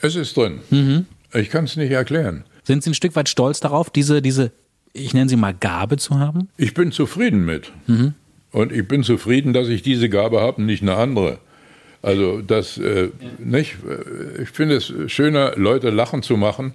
[0.00, 0.60] Es ist drin.
[0.70, 1.06] Mhm.
[1.34, 2.44] Ich kann es nicht erklären.
[2.64, 4.52] Sind Sie ein Stück weit stolz darauf, diese, diese,
[4.92, 6.48] ich nenne sie mal Gabe zu haben?
[6.56, 7.72] Ich bin zufrieden mit.
[7.86, 8.14] Mhm.
[8.50, 11.38] Und ich bin zufrieden, dass ich diese Gabe habe und nicht eine andere.
[12.02, 13.10] Also das, äh, ja.
[13.38, 13.76] nicht?
[14.42, 16.74] Ich finde es schöner, Leute lachen zu machen,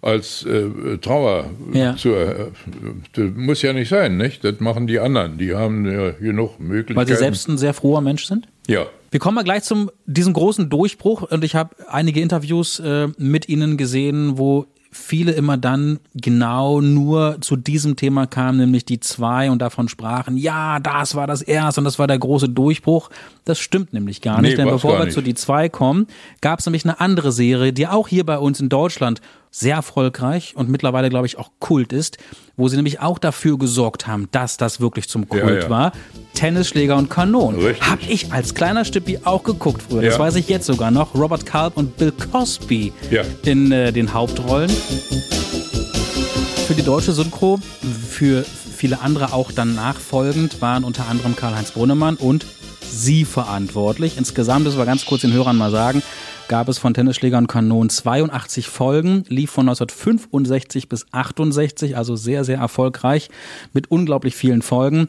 [0.00, 1.96] als äh, Trauer ja.
[1.96, 2.14] zu.
[2.14, 2.46] Äh,
[3.12, 4.44] das muss ja nicht sein, nicht?
[4.44, 5.38] Das machen die anderen.
[5.38, 6.96] Die haben ja genug Möglichkeiten.
[6.96, 8.48] Weil sie selbst ein sehr froher Mensch sind?
[8.66, 8.86] Ja.
[9.10, 13.48] Wir kommen mal gleich zum diesem großen Durchbruch und ich habe einige Interviews äh, mit
[13.48, 19.50] Ihnen gesehen, wo viele immer dann genau nur zu diesem Thema kamen, nämlich die zwei
[19.50, 23.10] und davon sprachen, ja, das war das erste und das war der große Durchbruch.
[23.44, 25.14] Das stimmt nämlich gar nicht, nee, denn bevor wir nicht.
[25.14, 26.06] zu die zwei kommen,
[26.40, 29.20] gab es nämlich eine andere Serie, die auch hier bei uns in Deutschland
[29.56, 32.18] sehr erfolgreich und mittlerweile, glaube ich, auch Kult ist,
[32.56, 35.70] wo sie nämlich auch dafür gesorgt haben, dass das wirklich zum Kult ja, ja.
[35.70, 35.92] war.
[36.34, 37.56] Tennisschläger und Kanon.
[37.80, 40.02] Habe ich als kleiner Stippi auch geguckt früher.
[40.02, 40.10] Ja.
[40.10, 41.14] Das weiß ich jetzt sogar noch.
[41.14, 42.92] Robert Kalb und Bill Cosby
[43.44, 44.70] in äh, den Hauptrollen.
[46.66, 47.60] Für die deutsche Synchro,
[48.08, 52.44] für viele andere auch dann nachfolgend, waren unter anderem Karl-Heinz Brunnemann und
[52.80, 54.18] Sie verantwortlich.
[54.18, 56.02] Insgesamt, das wir ganz kurz den Hörern mal sagen,
[56.48, 62.44] gab es von Tennisschläger und Kanon 82 Folgen, lief von 1965 bis 68, also sehr,
[62.44, 63.30] sehr erfolgreich
[63.72, 65.08] mit unglaublich vielen Folgen.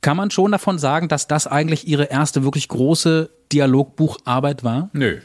[0.00, 4.90] Kann man schon davon sagen, dass das eigentlich Ihre erste wirklich große Dialogbucharbeit war?
[4.92, 5.18] Nö.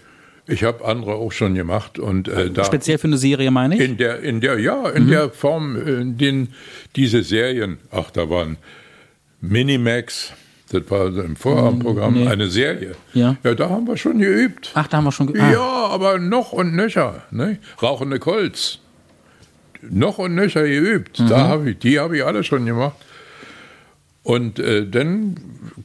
[0.47, 3.81] Ich habe andere auch schon gemacht und äh, da speziell für eine Serie meine ich.
[3.81, 5.09] In der, in der, ja, in mhm.
[5.09, 6.49] der Form, in den
[6.95, 8.57] diese Serien, ach, da waren
[9.39, 10.33] Minimax,
[10.73, 12.27] das war im Vorabendprogramm nee.
[12.27, 12.95] eine Serie.
[13.13, 13.35] Ja.
[13.43, 14.71] ja, da haben wir schon geübt.
[14.73, 15.41] Ach, da haben wir schon geübt.
[15.41, 15.51] Ah.
[15.51, 17.23] Ja, aber noch und nöcher.
[17.31, 17.57] Ne?
[17.81, 18.79] Rauchende Kolz.
[19.81, 21.19] Noch und nöcher geübt.
[21.19, 21.27] Mhm.
[21.27, 22.95] Da hab ich, die habe ich alle schon gemacht.
[24.23, 25.35] Und äh, dann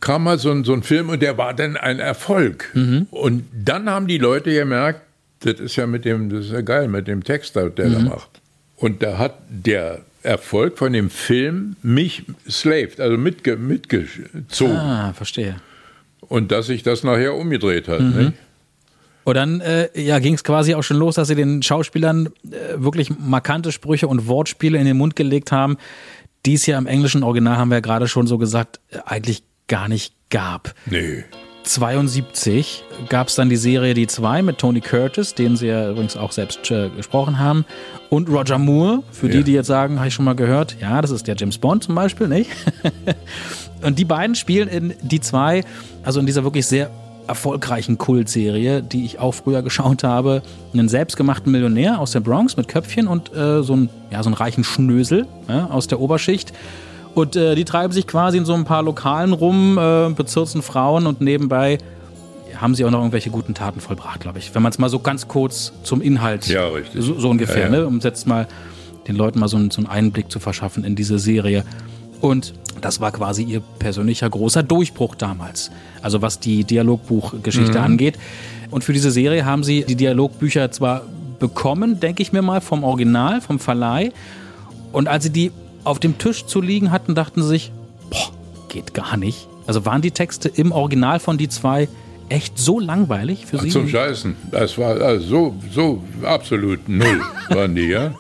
[0.01, 2.71] kam mal so ein, so ein Film und der war dann ein Erfolg.
[2.75, 3.07] Mhm.
[3.11, 5.01] Und dann haben die Leute gemerkt,
[5.41, 7.75] das ist ja mit dem, das ist ja geil, mit dem Text, der mhm.
[7.77, 8.29] da macht.
[8.77, 14.77] Und da hat der Erfolg von dem Film mich slaved, also mitge mitgezogen.
[14.77, 15.57] Ah, verstehe.
[16.21, 18.01] Und dass sich das nachher umgedreht hat.
[18.01, 18.33] Mhm.
[19.25, 22.75] Und dann äh, ja, ging es quasi auch schon los, dass sie den Schauspielern äh,
[22.77, 25.79] wirklich markante Sprüche und Wortspiele in den Mund gelegt haben,
[26.45, 29.43] die es ja im englischen Original, haben wir ja gerade schon so gesagt, äh, eigentlich
[29.69, 30.75] gar nicht gab.
[30.87, 31.25] Nee.
[31.67, 36.17] 72 gab es dann die Serie Die Zwei mit Tony Curtis, den sie ja übrigens
[36.17, 37.65] auch selbst äh, gesprochen haben.
[38.09, 39.33] Und Roger Moore, für ja.
[39.33, 41.85] die, die jetzt sagen, habe ich schon mal gehört, ja, das ist der James Bond
[41.85, 42.51] zum Beispiel, nicht?
[43.83, 45.65] und die beiden spielen in Die Zwei,
[46.05, 46.91] also in dieser wirklich sehr
[47.27, 52.69] erfolgreichen Kultserie, die ich auch früher geschaut habe, einen selbstgemachten Millionär aus der Bronx mit
[52.69, 56.53] Köpfchen und äh, so, einen, ja, so einen reichen Schnösel ja, aus der Oberschicht.
[57.17, 61.07] Und äh, die treiben sich quasi in so ein paar Lokalen rum, äh, bezirzen Frauen
[61.07, 61.79] und nebenbei
[62.55, 64.55] haben sie auch noch irgendwelche guten Taten vollbracht, glaube ich.
[64.55, 67.03] Wenn man es mal so ganz kurz zum Inhalt, ja, richtig.
[67.03, 67.71] So, so ungefähr, ja, ja.
[67.71, 68.47] Ne, um jetzt mal
[69.09, 71.65] den Leuten mal so, einen, so einen Einblick zu verschaffen in diese Serie.
[72.21, 72.53] Und
[72.83, 75.71] das war quasi ihr persönlicher großer Durchbruch damals.
[76.03, 77.85] Also was die Dialogbuchgeschichte mhm.
[77.85, 78.19] angeht.
[78.71, 81.01] Und für diese Serie haben sie die Dialogbücher zwar
[81.39, 84.13] bekommen, denke ich mir mal, vom Original, vom Verleih.
[84.93, 85.51] Und als sie die
[85.87, 87.73] auf dem Tisch zu liegen hatten, dachten sie sich,
[88.11, 88.31] boah,
[88.69, 89.49] geht gar nicht.
[89.67, 91.89] Also waren die Texte im Original von die zwei
[92.29, 93.71] echt so langweilig für Ach, Sie?
[93.71, 94.37] Zum Scheißen.
[94.51, 97.21] Das war also so, so absolut null
[97.51, 98.15] waren die, ja.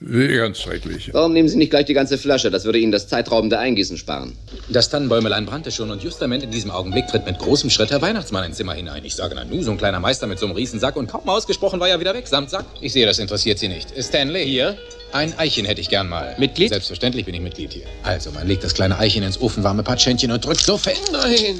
[0.00, 1.10] Ganz schrecklich.
[1.14, 2.50] Warum nehmen Sie nicht gleich die ganze Flasche?
[2.50, 4.36] Das würde Ihnen das zeitraubende Eingießen sparen.
[4.68, 8.44] Das Tannenbäumelein brannte schon und justament in diesem Augenblick tritt mit großem Schritt der Weihnachtsmann
[8.44, 9.04] ins Zimmer hinein.
[9.06, 11.80] Ich sage, na nu, so ein kleiner Meister mit so einem Riesensack und kaum ausgesprochen
[11.80, 12.66] war er wieder weg, samt Sack.
[12.82, 13.90] Ich sehe, das interessiert Sie nicht.
[13.98, 14.76] Stanley hier?
[15.12, 16.34] Ein Eichen hätte ich gern mal.
[16.38, 16.68] Mitglied?
[16.68, 17.86] Selbstverständlich bin ich Mitglied hier.
[18.02, 21.10] Also, man legt das kleine Eichen ins ofenwarme Patschhändchen und drückt so fest.
[21.10, 21.58] Nein!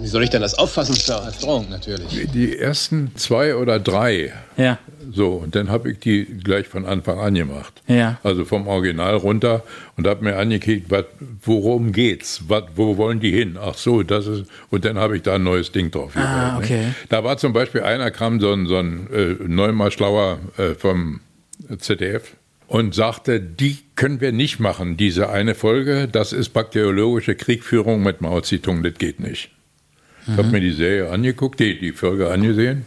[0.00, 1.22] Wie soll ich denn das auffassen, Sir?
[1.22, 2.28] Als Drohung, natürlich.
[2.32, 4.32] Die ersten zwei oder drei.
[4.56, 4.78] Ja.
[5.12, 7.82] So, und dann habe ich die gleich von Anfang an gemacht.
[7.86, 8.18] Ja.
[8.22, 9.62] Also vom Original runter
[9.96, 11.06] und habe mir angekickt, wat,
[11.42, 12.42] worum geht's?
[12.48, 13.56] Wat, wo wollen die hin?
[13.60, 14.44] Ach so, das ist.
[14.70, 16.28] Und dann habe ich da ein neues Ding drauf gebaut.
[16.28, 16.86] Ah, okay.
[16.86, 16.94] Ne?
[17.08, 21.20] Da war zum Beispiel einer, kam so ein, so ein äh, neunmal schlauer äh, vom
[21.78, 22.34] ZDF
[22.68, 28.20] und sagte, die können wir nicht machen, diese eine Folge, das ist bakteriologische Kriegführung mit
[28.20, 29.50] Mao Zedong, das geht nicht.
[30.28, 32.84] Ich habe mir die Serie angeguckt, die, die Folge angesehen.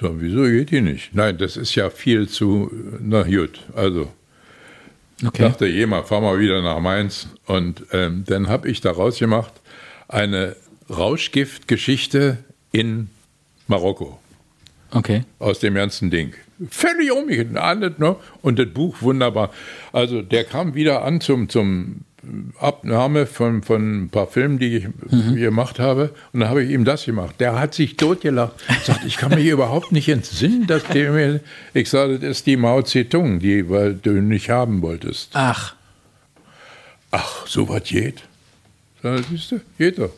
[0.00, 1.14] So, wieso geht die nicht?
[1.14, 4.10] Nein, das ist ja viel zu, na gut, also.
[5.24, 5.42] Okay.
[5.42, 7.28] dachte, jemand, fahr mal wieder nach Mainz.
[7.46, 9.52] Und ähm, dann habe ich daraus gemacht
[10.08, 10.56] eine
[10.90, 12.38] Rauschgiftgeschichte
[12.72, 13.08] in
[13.68, 14.18] Marokko.
[14.90, 15.24] Okay.
[15.38, 16.34] Aus dem ganzen Ding.
[16.70, 18.16] Völlig umgehandelt, ne?
[18.42, 19.52] Und das Buch wunderbar.
[19.92, 22.02] Also der kam wieder an zum, zum
[22.58, 25.36] Abnahme von, von ein paar Filmen, die ich mhm.
[25.36, 26.14] gemacht habe.
[26.32, 27.36] Und dann habe ich ihm das gemacht.
[27.40, 28.54] Der hat sich totgelacht.
[28.84, 31.40] Sagt, ich kann mich überhaupt nicht entsinnen, dass der mir.
[31.74, 35.30] Ich sage, das ist die Mao Zedong, die weil du nicht haben wolltest.
[35.34, 35.74] Ach.
[37.10, 38.22] Ach, so was geht.
[39.02, 40.12] Ja, siehst du, geht doch.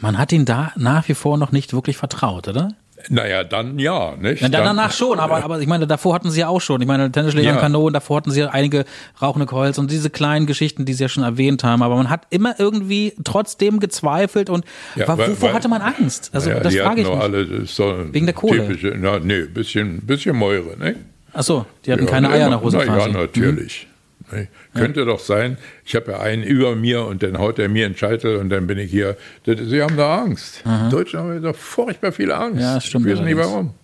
[0.00, 2.74] Man hat ihn da nach wie vor noch nicht wirklich vertraut, oder?
[3.08, 4.42] Naja, dann ja, nicht?
[4.42, 6.80] Ja, dann, danach schon, aber, aber ich meine, davor hatten sie ja auch schon.
[6.80, 7.54] Ich meine, Tennisschläger Ja.
[7.54, 8.84] und Kanonen, davor hatten sie ja einige
[9.22, 11.82] rauchende Keule und diese kleinen Geschichten, die sie ja schon erwähnt haben.
[11.82, 14.64] Aber man hat immer irgendwie trotzdem gezweifelt und
[14.96, 16.30] Ja, wa- weil- wovor weil- hatte man Angst?
[16.32, 17.16] Also naja, das frage ich mich.
[17.18, 18.66] alle so Wegen der Kohle?
[18.66, 20.96] Typische, na, nee, bisschen, bisschen Mäure, ne?
[21.32, 22.96] Ach so, die hatten Ja, keine Eier nach Hose na.
[22.98, 23.86] Ja, natürlich.
[24.32, 24.48] Ne?
[24.74, 27.96] Könnte doch sein, ich habe ja einen über mir und dann haut er mir einen
[27.96, 29.16] Scheitel und dann bin ich hier.
[29.44, 30.62] Sie haben da Angst.
[30.64, 32.60] Die Deutschen haben doch furchtbar viel Angst.
[32.60, 33.74] Ja, stimmt Ich weiß nicht warum.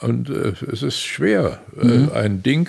[0.00, 2.10] Und äh, es ist schwer, Mhm.
[2.14, 2.68] äh, ein Ding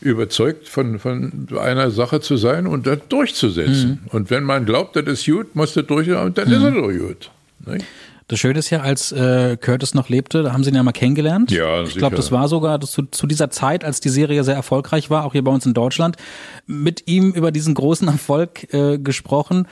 [0.00, 4.00] überzeugt von, von einer Sache zu sein und das durchzusetzen.
[4.04, 4.08] Mhm.
[4.10, 6.66] Und wenn man glaubt, das ist gut, muss das durch und dann ist Mhm.
[6.66, 7.30] es doch gut.
[7.66, 7.78] Ne?
[8.28, 10.92] Das Schöne ist ja, als äh, Curtis noch lebte, da haben sie ihn ja mal
[10.92, 11.50] kennengelernt.
[11.50, 14.54] Ja, ich glaube, das war sogar das zu, zu dieser Zeit, als die Serie sehr
[14.54, 16.16] erfolgreich war, auch hier bei uns in Deutschland,
[16.66, 19.66] mit ihm über diesen großen Erfolg äh, gesprochen.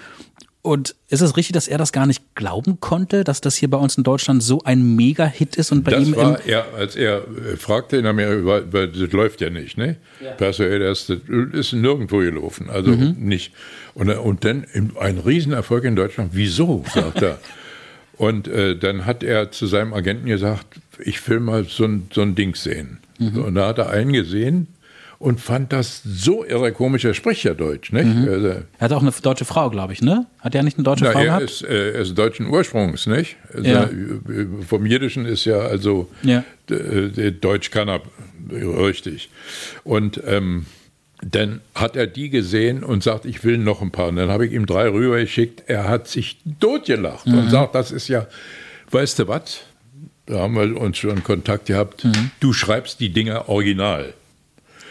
[0.62, 3.78] Und ist es richtig, dass er das gar nicht glauben konnte, dass das hier bei
[3.78, 7.22] uns in Deutschland so ein Mega-Hit ist und bei das ihm war er, als er
[7.28, 9.96] äh, fragte in Amerika, weil, das läuft ja nicht, ne?
[10.22, 10.32] Ja.
[10.32, 11.16] Persuade, das, das
[11.54, 13.16] ist nirgendwo gelaufen, also Mhm.
[13.20, 13.54] nicht.
[13.94, 14.66] Und, er- und dann
[15.00, 16.32] ein Riesenerfolg in Deutschland.
[16.34, 16.84] Wieso?
[16.92, 17.38] sagt er.
[18.20, 20.66] Und äh, dann hat er zu seinem Agenten gesagt,
[21.02, 22.98] ich will mal so ein, so ein Ding sehen.
[23.18, 23.44] Mhm.
[23.44, 24.66] Und da hat er einen gesehen
[25.18, 27.02] und fand das so irre komisch.
[27.06, 28.04] Er spricht ja Deutsch, nicht?
[28.04, 28.28] Mhm.
[28.28, 30.26] Also, er hat auch eine deutsche Frau, glaube ich, ne?
[30.40, 31.44] Hat er nicht eine deutsche na, Frau er gehabt?
[31.44, 33.36] ist, äh, er ist deutschen Ursprungs, nicht?
[33.54, 33.88] Also, Ja.
[34.68, 36.44] Vom Jiddischen ist ja also Ja.
[36.68, 38.02] äh, Deutsch kann er
[38.52, 39.30] richtig.
[39.82, 40.66] Und ähm,
[41.22, 44.08] dann hat er die gesehen und sagt, ich will noch ein paar.
[44.08, 45.64] Und dann habe ich ihm drei rübergeschickt.
[45.66, 47.38] Er hat sich totgelacht Mhm.
[47.38, 48.26] und sagt, das ist ja,
[48.90, 49.60] weißt du was?
[50.26, 52.04] Da haben wir uns schon Kontakt gehabt.
[52.04, 52.30] Mhm.
[52.40, 54.14] Du schreibst die Dinger original.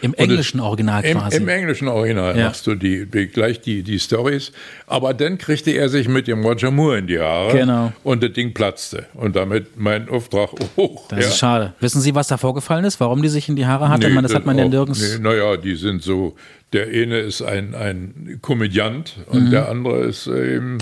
[0.01, 1.37] Im Und englischen Original Im, quasi.
[1.37, 2.45] Im englischen Original Ja.
[2.45, 4.51] machst du die, gleich die, die Stories.
[4.87, 7.57] Aber dann kriegte er sich mit dem Roger Moore in die Haare.
[7.57, 7.93] Genau.
[8.03, 9.05] Und das Ding platzte.
[9.13, 11.07] Und damit mein Auftrag hoch.
[11.09, 11.73] Das ist schade.
[11.79, 12.99] Wissen Sie, was da vorgefallen ist?
[12.99, 14.03] Warum die sich in die Haare hat?
[14.03, 15.01] ich meine, das hat man ja auch- nirgends.
[15.17, 16.35] Nee, naja, die sind so.
[16.73, 19.51] Der eine ist ein, ein Komödiant und Mhm.
[19.51, 20.77] der andere ist eben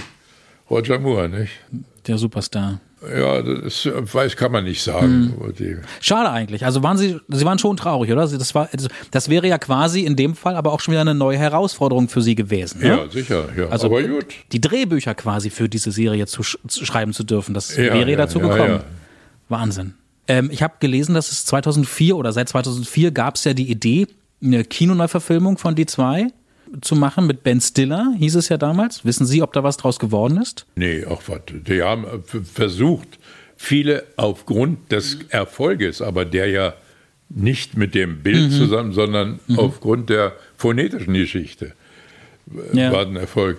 [0.70, 1.53] Roger Moore, nicht?
[2.07, 2.82] Der Superstar.
[3.02, 5.34] Ja, das weiß, kann man nicht sagen.
[5.60, 6.66] Die, Schade eigentlich.
[6.66, 8.28] Also waren Sie, Sie waren schon traurig, oder?
[8.28, 11.14] Das, war, also das wäre ja quasi in dem Fall aber auch schon wieder eine
[11.14, 12.82] neue Herausforderung für Sie gewesen.
[12.82, 12.88] Ne?
[12.88, 13.50] ja, sicher.
[13.56, 13.68] Ja.
[13.68, 14.26] Also Aber gut.
[14.52, 18.10] die Drehbücher quasi für diese Serie zu, sch zu schreiben zu dürfen, das Ja, wäre
[18.10, 18.80] ja, dazu gekommen.
[19.48, 19.93] Wahnsinn.
[20.28, 24.08] Ähm, ich habe gelesen, dass es 2004 oder seit 2004 gab es ja die Idee,
[24.43, 26.28] eine Kinoneuverfilmung von die zwei
[26.82, 29.05] zu machen mit Ben Stiller, hieß es ja damals.
[29.05, 30.65] Wissen Sie, ob da was draus geworden ist?
[30.76, 31.41] Nee, auch was.
[31.49, 33.20] Die haben äh, versucht,
[33.55, 36.74] viele aufgrund des Erfolges, aber der ja
[37.30, 38.55] nicht mit dem Bild Mhm.
[38.55, 39.59] zusammen, sondern Mhm.
[39.59, 41.74] aufgrund der phonetischen Geschichte
[42.74, 42.91] äh, Ja.
[42.91, 43.57] war ein Erfolg.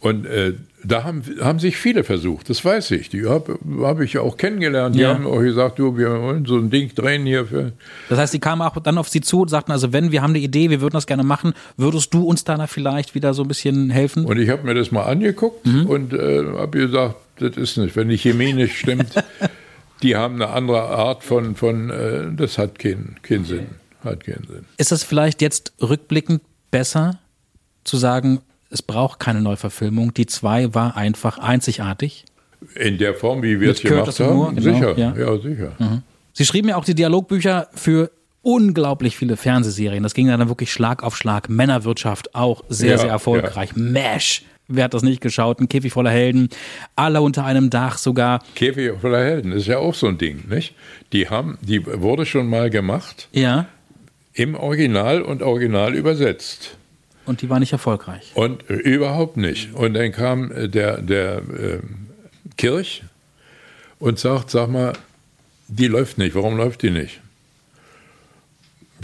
[0.00, 3.10] Und äh, da haben, haben sich viele versucht, das weiß ich.
[3.10, 4.96] Die habe hab ich auch kennengelernt.
[4.96, 5.12] Die Ja.
[5.14, 7.72] haben auch gesagt, du, wir wollen so ein Ding drehen hier für.
[8.08, 10.30] Das heißt, die kamen auch dann auf Sie zu und sagten, also wenn wir haben
[10.30, 13.48] eine Idee, wir würden das gerne machen, würdest du uns da vielleicht wieder so ein
[13.48, 14.24] bisschen helfen?
[14.24, 15.84] Und ich habe mir das mal angeguckt Mhm.
[15.86, 19.12] und äh, habe gesagt, das ist nicht, wenn die Chemie nicht stimmt,
[20.02, 23.66] die haben eine andere Art von, von äh, das hat keinen keinen Sinn.
[24.02, 24.64] Hat keinen Sinn.
[24.78, 26.40] Ist es vielleicht jetzt rückblickend
[26.70, 27.18] besser
[27.84, 28.40] zu sagen,
[28.70, 32.24] es braucht keine Neuverfilmung, die zwei war einfach einzigartig?
[32.74, 35.14] In der Form, wie wir es gemacht haben, Moore, genau, sicher, ja.
[35.16, 35.72] ja, sicher.
[35.78, 36.02] Mhm.
[36.32, 38.10] Sie schrieben ja auch die Dialogbücher für
[38.42, 40.02] unglaublich viele Fernsehserien.
[40.02, 41.48] Das ging dann wirklich Schlag auf Schlag.
[41.48, 43.76] Männerwirtschaft auch sehr, Ja, sehr erfolgreich.
[43.76, 44.42] MASH.
[44.68, 45.58] Wer hat das nicht geschaut?
[45.60, 46.48] Ein Käfig voller Helden.
[46.96, 48.40] Alle unter einem Dach sogar.
[48.54, 50.74] Käfig voller Helden ist ja auch so ein Ding, nicht?
[51.12, 53.66] Die haben, die wurde schon mal gemacht, Ja.
[54.32, 56.76] im Original und Original übersetzt.
[57.26, 58.32] Und die war nicht erfolgreich.
[58.34, 59.74] Und äh, überhaupt nicht.
[59.74, 61.78] Und dann kam äh, der, der äh,
[62.56, 63.02] Kirch
[63.98, 64.94] und sagt, sag mal,
[65.68, 66.34] die läuft nicht.
[66.34, 67.20] Warum läuft die nicht?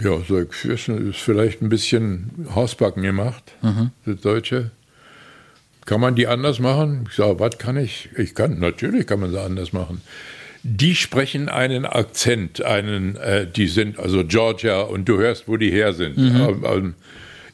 [0.01, 3.91] Ja, sag ist vielleicht ein bisschen Hausbacken gemacht, Mhm.
[4.05, 4.71] das Deutsche.
[5.85, 7.05] Kann man die anders machen?
[7.09, 8.09] Ich sage, was kann ich?
[8.17, 10.01] Ich kann, natürlich kann man sie anders machen.
[10.63, 15.71] Die sprechen einen Akzent, einen, äh, die sind also Georgia und du hörst, wo die
[15.71, 16.17] her sind.
[16.17, 16.35] Mhm.
[16.35, 16.93] Ähm, ähm,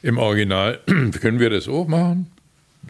[0.04, 0.80] Im Original
[1.20, 2.26] können wir das auch machen.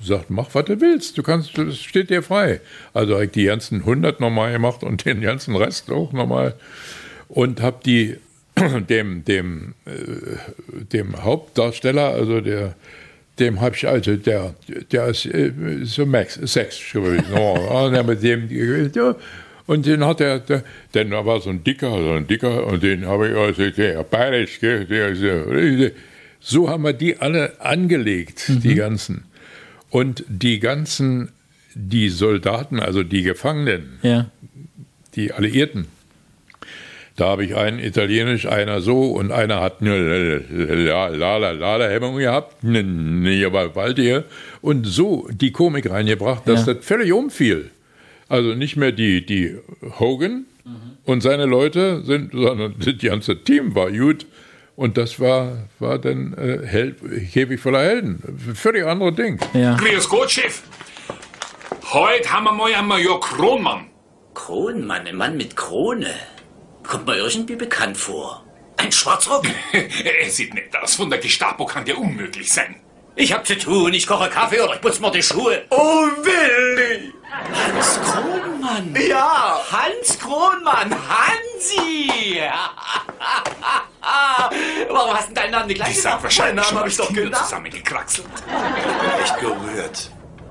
[0.02, 1.16] Sagt, mach, was du willst.
[1.16, 2.60] Du kannst, das steht dir frei.
[2.92, 6.54] Also habe ich die ganzen 100 nochmal gemacht und den ganzen Rest auch nochmal.
[7.28, 8.16] Und habe die
[8.88, 12.74] dem, dem, äh, dem Hauptdarsteller, also der,
[13.38, 14.56] dem habe ich, also der,
[14.90, 15.52] der ist äh,
[15.84, 17.26] so Max, Sex gewesen.
[17.32, 18.48] Oh, und dann mit dem,
[19.68, 22.82] und den hat er, der, denn da war so ein dicker, so ein dicker, und
[22.82, 25.92] den habe ich, also der bayerisch, gell, der ist, äh,
[26.46, 28.60] So haben wir die alle angelegt, Mhm.
[28.60, 29.24] die ganzen.
[29.88, 31.30] Und die ganzen,
[31.74, 34.30] die Soldaten, also die Gefangenen, Ja.
[35.16, 35.86] die Alliierten,
[37.16, 40.42] da habe ich einen italienisch, einer so und einer hat eine
[41.16, 44.24] Lala-Hemmung gehabt, eine Gewalt hier
[44.60, 46.74] und so die Komik reingebracht, dass Ja.
[46.74, 47.70] das völlig umfiel.
[48.28, 49.54] Also nicht mehr die, die
[49.98, 50.44] Hogan
[51.04, 54.26] und seine Leute sind, sondern das ganze Team war gut.
[54.76, 56.98] Und das war, war dann äh, Held,
[57.32, 58.54] Käfig voller Helden.
[58.54, 59.38] Völlig andere Ding.
[59.52, 59.76] Ja.
[59.76, 60.62] Grüß Gott, Chef.
[61.92, 63.86] Heute haben wir mal einen Major Kronmann.
[64.34, 66.12] Kronmann, ein Mann mit Krone.
[66.82, 68.44] Kommt mir irgendwie bekannt vor.
[68.76, 69.46] Ein Schwarzrock?
[69.72, 70.96] er sieht nett aus.
[70.96, 72.74] Von der Gestapo kann der unmöglich sein.
[73.16, 75.62] Ich hab zu tun, ich koche Kaffee oder ich putze mir die Schuhe.
[75.70, 77.12] Oh, Willi!
[77.32, 78.96] Hans Kronmann.
[79.08, 79.60] Ja!
[79.70, 82.40] Hans Kronmann, Hansi!
[84.88, 86.22] Warum hast du deinen Namen nicht gleich sind gesagt?
[86.24, 87.44] wahrscheinlich Meinen schon hab als ich doch Kinder genannt.
[87.44, 88.26] zusammengekraxelt.
[89.22, 90.10] Echt gerührt.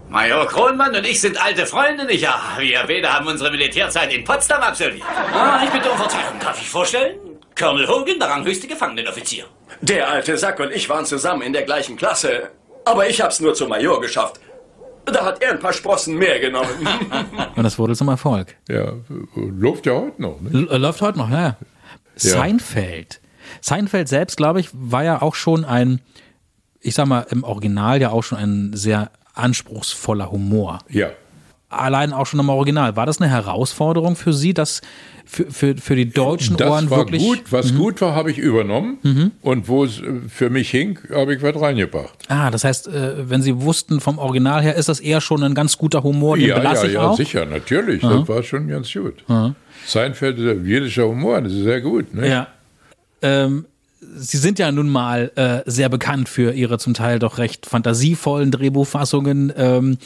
[0.09, 2.55] Major Kronmann und ich sind alte Freunde, nicht wahr?
[2.59, 5.05] Wir beide haben unsere Militärzeit in Potsdam absolviert.
[5.33, 6.39] Ah, ich bitte um Verzeihung.
[6.39, 7.19] Darf ich vorstellen?
[7.57, 9.45] Colonel Hogan, der ranghöchste Gefangenenoffizier.
[9.81, 12.49] Der alte Sack und ich waren zusammen in der gleichen Klasse.
[12.85, 14.39] Aber ich hab's nur zum Major geschafft.
[15.05, 16.87] Da hat er ein paar Sprossen mehr genommen.
[17.55, 18.55] Und das wurde zum Erfolg.
[18.69, 18.93] Ja,
[19.35, 20.39] läuft ja heute noch.
[20.39, 20.65] Ne?
[20.69, 21.57] Äh, läuft heute noch, ja.
[22.15, 23.19] Seinfeld.
[23.59, 25.99] Seinfeld selbst, glaube ich, war ja auch schon ein,
[26.79, 30.79] ich sag mal, im Original ja auch schon ein sehr anspruchsvoller Humor.
[30.89, 31.11] Ja.
[31.79, 32.95] Allein auch schon im Original.
[32.95, 34.81] War das eine Herausforderung für Sie, das
[35.25, 37.21] für, für, für die deutschen Das Ohren war wirklich?
[37.23, 37.43] gut.
[37.49, 37.77] Was Mhm.
[37.77, 39.31] gut war, habe ich übernommen.
[39.41, 42.13] Und wo es äh, für mich hing, habe ich was reingebracht.
[42.27, 45.55] Ah, das heißt, äh, wenn Sie wussten vom Original her, ist das eher schon ein
[45.55, 47.17] ganz guter Humor, den Ja, ja, belasse ich ja, auch.
[47.17, 48.03] sicher, natürlich.
[48.03, 48.17] Aha.
[48.19, 49.23] Das war schon ganz gut.
[49.29, 49.55] Aha.
[49.85, 52.13] Seinfeld jüdischer Humor, das ist sehr gut.
[52.13, 52.27] Ne?
[52.29, 52.47] Ja.
[53.21, 53.65] Ähm,
[54.15, 58.51] Sie sind ja nun mal äh, sehr bekannt für Ihre zum Teil doch recht fantasievollen
[58.51, 59.53] Drehbuchfassungen.
[59.55, 59.97] Ähm,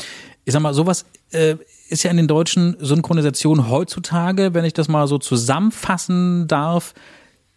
[0.47, 1.55] ich sag mal, sowas äh,
[1.89, 6.93] ist ja in den deutschen Synchronisationen heutzutage, wenn ich das mal so zusammenfassen darf,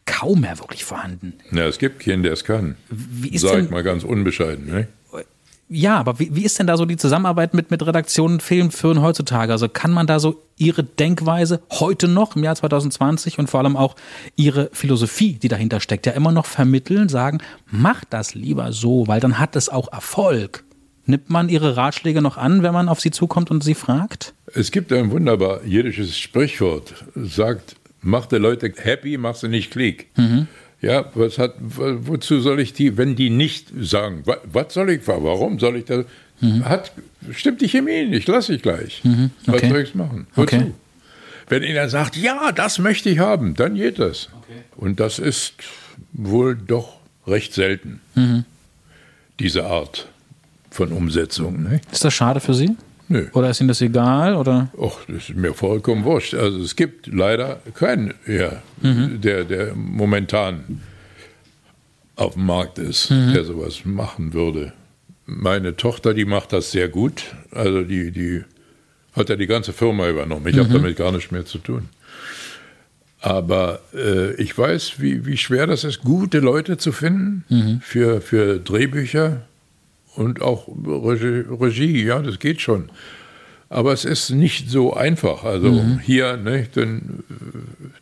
[0.07, 1.35] kaum mehr wirklich vorhanden.
[1.53, 2.75] Ja, es gibt keinen, der es kann.
[2.91, 4.67] Wie ist Sag denn- ich mal ganz unbescheiden.
[4.67, 4.89] Ne?
[5.73, 9.53] Ja, aber wie, wie ist denn da so die Zusammenarbeit mit, mit Redaktionen, Filmfirmen heutzutage?
[9.53, 13.77] Also kann man da so Ihre Denkweise heute noch im Jahr 2020 und vor allem
[13.77, 13.95] auch
[14.35, 17.39] Ihre Philosophie, die dahinter steckt, ja immer noch vermitteln, sagen,
[17.71, 20.65] macht das lieber so, weil dann hat es auch Erfolg.
[21.07, 24.35] Nimmt man Ihre Ratschläge noch an, wenn man auf Sie zukommt und Sie fragt?
[24.55, 30.07] Es gibt ein wunderbar jiddisches Sprichwort, sagt, mach die Leute happy, mach sie nicht klick.
[30.17, 30.47] Mhm.
[30.83, 34.91] Ja, was hat, wo- wozu soll ich die, wenn die nicht sagen, wa- was soll
[34.91, 36.05] ich, warum soll ich das,
[36.65, 36.93] hat,
[37.33, 39.03] stimmt die Chemie nicht, lass ich gleich.
[39.05, 39.69] Mhm, Was okay.
[39.69, 40.27] soll ich machen?
[40.35, 40.57] Wozu?
[40.57, 40.71] Okay.
[41.49, 44.29] Wenn einer sagt, ja, das möchte ich haben, dann geht das.
[44.77, 45.55] Und das ist
[46.13, 46.97] wohl doch
[47.27, 48.45] recht selten, Mhm.
[49.39, 50.09] diese Art
[50.71, 51.63] von Umsetzung.
[51.63, 51.81] Ne?
[51.93, 52.77] Ist das schade für Sie?
[53.09, 53.27] Nö.
[53.33, 54.37] Oder ist Ihnen das egal?
[54.37, 54.69] Oder?
[54.77, 56.35] Och, das ist mir vollkommen wurscht.
[56.35, 59.21] Also es gibt leider keinen, ja, Mhm.
[59.21, 60.81] der, der momentan
[62.17, 63.33] auf dem Markt ist, Mhm.
[63.35, 64.73] der sowas machen würde.
[65.27, 67.25] Meine Tochter, die macht das sehr gut.
[67.51, 68.45] Also die, die
[69.15, 70.47] hat ja die ganze Firma übernommen.
[70.47, 70.75] Ich habe Mhm.
[70.75, 71.89] damit gar nichts mehr zu tun.
[73.23, 77.81] Aber äh, ich weiß, wie, wie schwer das ist, gute Leute zu finden Mhm.
[77.83, 79.43] für, für Drehbücher
[80.17, 82.05] und auch Regie, Regie.
[82.05, 82.91] Ja, das geht schon.
[83.69, 85.45] Aber es ist nicht so einfach.
[85.45, 86.01] Also Mhm.
[86.01, 87.23] hier ne, den,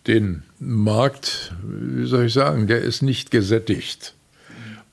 [0.07, 4.15] den Markt, wie soll ich sagen, der ist nicht gesättigt.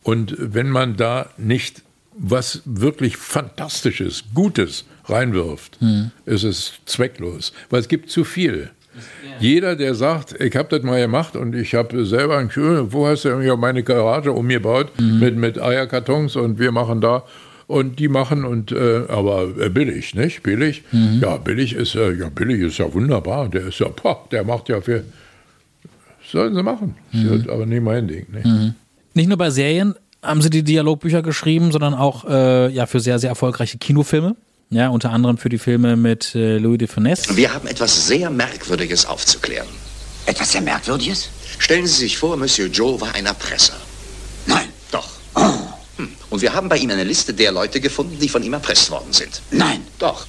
[0.03, 1.82] Und wenn man da nicht
[2.18, 6.11] was wirklich Fantastisches, Gutes reinwirft, Mhm.
[6.26, 7.53] ist es zwecklos.
[7.70, 8.70] Weil es gibt zu viel.
[9.39, 13.08] Jeder, der sagt, ich habe das mal gemacht und ich habe selber ein Kühl, wo
[13.08, 17.24] hast du ja meine Garage umgebaut mit, mit Eierkartons und wir machen da
[17.68, 20.43] und die machen und äh, aber äh, billig, nicht?
[20.43, 20.84] Billig?
[21.20, 23.50] Ja, billig ist äh, ja billig ist ja wunderbar.
[23.50, 25.04] Der ist ja, pah, der macht ja für
[26.32, 26.96] sollen sie machen.
[27.12, 28.26] Das ist aber nicht mein Ding.
[28.32, 28.41] Ne?
[28.43, 28.74] Mhm.
[29.14, 33.20] Nicht nur bei Serien haben sie die Dialogbücher geschrieben, sondern auch äh, ja, für sehr,
[33.20, 34.36] sehr erfolgreiche Kinofilme.
[34.70, 37.36] Ja, unter anderem für die Filme mit äh, Louis de Funès.
[37.36, 39.68] Wir haben etwas sehr Merkwürdiges aufzuklären.
[40.26, 41.30] Etwas sehr Merkwürdiges?
[41.59, 43.76] Stellen Sie sich vor, Monsieur Joe war ein Erpresser.
[44.47, 44.68] Nein.
[44.91, 45.07] Doch.
[45.97, 46.09] Hm.
[46.30, 49.13] Und wir haben bei ihm eine Liste der Leute gefunden, die von ihm erpresst worden
[49.13, 49.41] sind.
[49.51, 49.86] Nein.
[49.99, 50.28] Doch.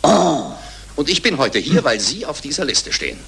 [0.97, 3.19] Und ich bin heute hier, weil Sie auf dieser Liste stehen.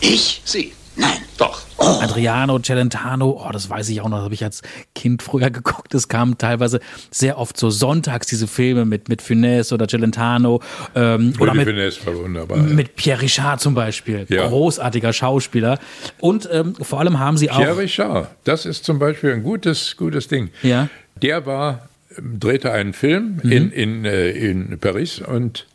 [0.00, 0.42] Ich?
[0.44, 0.72] Sie.
[0.98, 1.10] Nein.
[1.38, 1.62] Doch.
[1.78, 4.62] Adriano Celentano, oh, das weiß ich auch noch, das habe ich als
[4.96, 5.94] Kind früher geguckt.
[5.94, 6.80] Es kamen teilweise
[7.10, 10.60] sehr oft so sonntags diese Filme mit, mit Funès oder Celentano
[10.96, 12.58] ähm, oder mit, Finesse war wunderbar.
[12.58, 14.26] mit Pierre Richard zum Beispiel.
[14.28, 14.48] Ja.
[14.48, 15.78] Großartiger Schauspieler.
[16.18, 17.58] Und ähm, vor allem haben sie auch.
[17.58, 20.50] Pierre Richard, das ist zum Beispiel ein gutes, gutes Ding.
[20.64, 20.88] Ja.
[21.22, 21.88] Der war,
[22.18, 23.52] drehte einen Film Mhm.
[23.52, 25.66] in, in, äh, in Paris und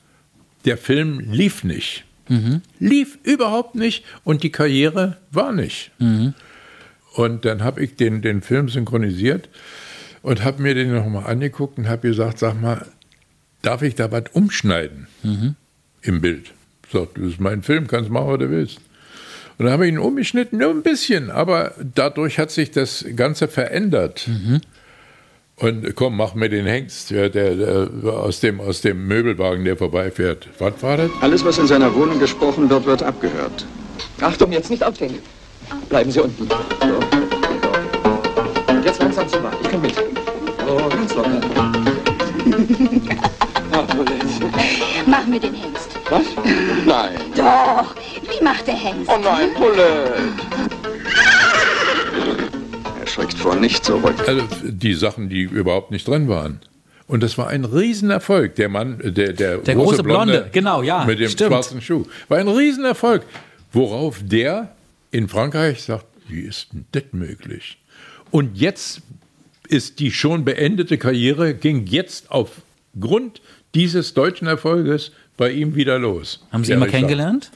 [0.66, 2.04] der Film lief nicht.
[2.30, 2.62] Mhm.
[2.80, 5.92] Lief überhaupt nicht und die Karriere war nicht.
[6.00, 6.34] Mhm.
[7.16, 9.50] Und dann habe ich den, den Film synchronisiert
[10.22, 12.88] und habe mir den nochmal angeguckt und habe gesagt, sag mal,
[13.62, 15.56] darf ich da was umschneiden Mhm.
[16.02, 16.52] im Bild?
[16.92, 18.78] Sagt, das ist mein Film, kannst machen, was du willst.
[19.58, 23.48] Und dann habe ich ihn umgeschnitten, nur ein bisschen, aber dadurch hat sich das Ganze
[23.48, 24.28] verändert.
[24.28, 24.62] Mhm.
[25.64, 29.78] Und komm, mach mir den Hengst, ja, der, der aus, dem, aus dem Möbelwagen, der
[29.78, 30.50] vorbeifährt.
[30.60, 31.10] Was war das?
[31.22, 33.66] Alles, was in seiner Wohnung gesprochen wird, wird abgehört.
[34.20, 35.20] Achtung, jetzt nicht aufhängen.
[35.88, 36.50] Bleiben Sie unten.
[36.50, 36.56] So.
[38.74, 39.56] Und jetzt langsam Wagen.
[39.64, 39.96] Ich komme mit.
[39.96, 40.04] So,
[40.90, 41.40] ganz locker.
[45.06, 45.92] Mach mir den Hengst.
[46.10, 46.24] Was?
[46.86, 47.16] Nein.
[47.38, 47.96] Doch.
[48.30, 49.10] Wie macht der Hengst?
[49.10, 50.16] Oh nein, Paulette.
[53.14, 54.28] Schreckt vor nicht zurück.
[54.28, 56.62] Also die Sachen, die überhaupt nicht drin waren.
[57.06, 58.56] Und das war ein Riesenerfolg.
[58.56, 61.52] Der Mann, äh, der, der, Der große Blonde, genau, ja, Mit dem stimmt.
[61.52, 62.06] schwarzen Schuh.
[62.28, 63.22] War ein Riesenerfolg.
[63.72, 64.74] Worauf der
[65.12, 67.78] in Frankreich sagt, wie ist denn das möglich?
[68.32, 69.04] Und jetzt
[69.68, 73.42] ist die schon beendete Karriere, ging jetzt aufgrund
[73.76, 76.44] dieses deutschen Erfolges bei ihm wieder los.
[76.52, 77.52] Haben Sie ihn mal kennengelernt?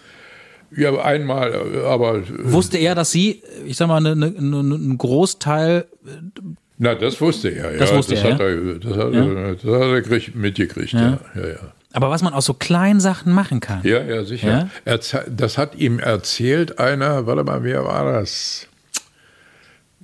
[0.75, 2.21] Ja, einmal, äh, aber.
[2.43, 5.85] Wusste er, dass Sie, ich sag mal, eine, eine, eine, einen Großteil.
[6.77, 7.77] Na, das wusste er, ja.
[7.79, 9.25] Das wusste er, hat er, das hat, Ja?
[9.25, 11.19] er, das hat er krieg- mitgekriegt, Ja.
[11.35, 11.41] ja.
[11.41, 11.55] ja, ja.
[11.93, 13.79] Aber was man aus so kleinen Sachen machen kann.
[13.83, 14.69] Ja, ja, sicher.
[14.85, 14.97] Ja?
[15.27, 18.67] Das hat ihm erzählt einer, warte mal, wer war das?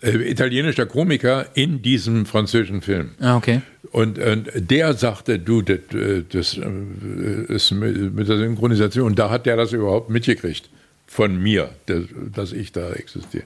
[0.03, 3.11] Äh, italienischer Komiker in diesem französischen Film.
[3.21, 3.61] Ah, okay.
[3.91, 5.79] Und, und der sagte, du, das,
[6.29, 10.69] das äh, ist mit der Synchronisation, da hat der das überhaupt mitgekriegt
[11.07, 12.03] von mir, dass,
[12.35, 13.45] dass ich da existiere.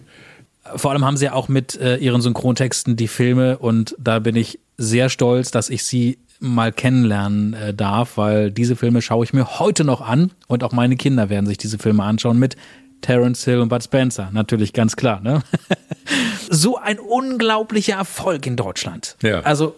[0.75, 4.35] Vor allem haben sie ja auch mit äh, ihren Synchrontexten die Filme und da bin
[4.35, 9.33] ich sehr stolz, dass ich sie mal kennenlernen äh, darf, weil diese Filme schaue ich
[9.33, 12.55] mir heute noch an und auch meine Kinder werden sich diese Filme anschauen mit
[13.01, 15.21] Terence Hill und Bud Spencer, natürlich ganz klar.
[15.21, 15.41] Ne?
[16.49, 19.15] so ein unglaublicher Erfolg in Deutschland.
[19.21, 19.41] Ja.
[19.41, 19.75] Also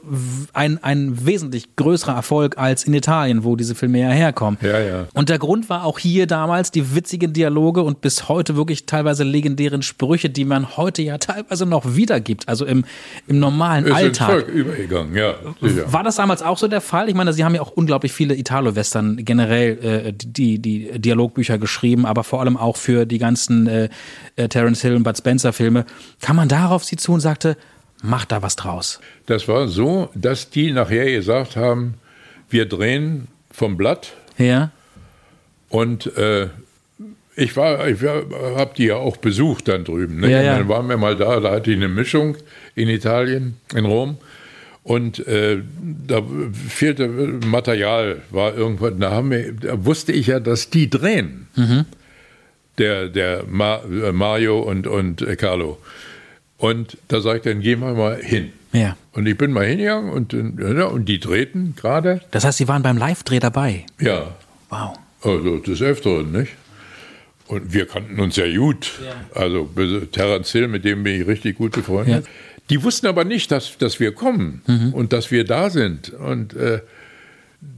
[0.53, 4.59] ein, ein wesentlich größerer Erfolg als in Italien, wo diese Filme ja herkommen.
[4.61, 5.07] Ja, ja.
[5.13, 9.23] Und der Grund war auch hier damals die witzigen Dialoge und bis heute wirklich teilweise
[9.23, 12.85] legendären Sprüche, die man heute ja teilweise noch wiedergibt, also im,
[13.27, 14.29] im normalen Ist Alltag.
[14.29, 15.35] Volk übergegangen, ja.
[15.61, 15.91] Sicher.
[15.91, 17.09] War das damals auch so der Fall?
[17.09, 22.05] Ich meine, Sie haben ja auch unglaublich viele Italo-Western generell äh, die, die Dialogbücher geschrieben,
[22.05, 23.89] aber vor allem auch für die ganzen äh,
[24.37, 25.85] äh, Terence Hill und Bud Spencer Filme.
[26.21, 27.57] Kam man darauf Sie zu und sagte,
[28.01, 29.01] mach da was draus?
[29.25, 31.95] Das war so, dass die nachher gesagt haben,
[32.49, 34.71] wir drehen vom Blatt Ja.
[35.69, 36.47] und äh,
[37.35, 40.19] ich war, ich habe die ja auch besucht dann drüben.
[40.19, 40.29] Ne?
[40.29, 40.57] Ja, ja.
[40.57, 42.35] Dann waren wir mal da, da hatte ich eine Mischung
[42.75, 44.17] in Italien, in Rom.
[44.83, 45.61] Und äh,
[46.07, 46.21] da
[46.67, 48.93] fehlte Material, war irgendwas.
[48.99, 51.47] Da, haben wir, da wusste ich ja, dass die drehen.
[51.55, 51.85] Mhm.
[52.79, 55.77] Der, der Ma, äh, Mario und, und äh, Carlo.
[56.57, 58.51] Und da sag ich, dann gehen wir mal hin.
[58.73, 58.95] Ja.
[59.13, 62.21] Und ich bin mal hingegangen und, äh, ja, und die drehten gerade.
[62.31, 63.85] Das heißt, Sie waren beim Live-Dreh dabei.
[63.99, 64.35] Ja.
[64.69, 64.97] Wow.
[65.23, 66.53] Also des Öfteren, nicht?
[67.47, 68.91] Und wir kannten uns ja gut.
[69.33, 72.23] Also bis- Terence Hill, mit dem bin ich richtig gut befreundet.
[72.25, 72.29] Ja.
[72.69, 74.93] Die wussten aber nicht, dass, dass wir kommen Mhm.
[74.93, 76.11] und dass wir da sind.
[76.11, 76.81] Und äh,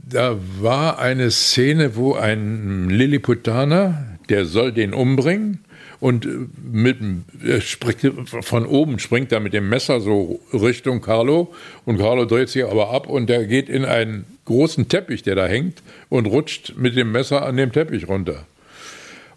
[0.08, 5.64] da war eine Szene, wo ein Lilliputaner, der soll den umbringen
[6.00, 6.30] und äh,
[6.72, 6.98] mit,
[7.44, 11.52] er springt, von oben springt er mit dem Messer so Richtung Carlo
[11.84, 15.46] und Carlo dreht sich aber ab und der geht in einen großen Teppich, der da
[15.46, 18.46] hängt und rutscht mit dem Messer an dem Teppich runter.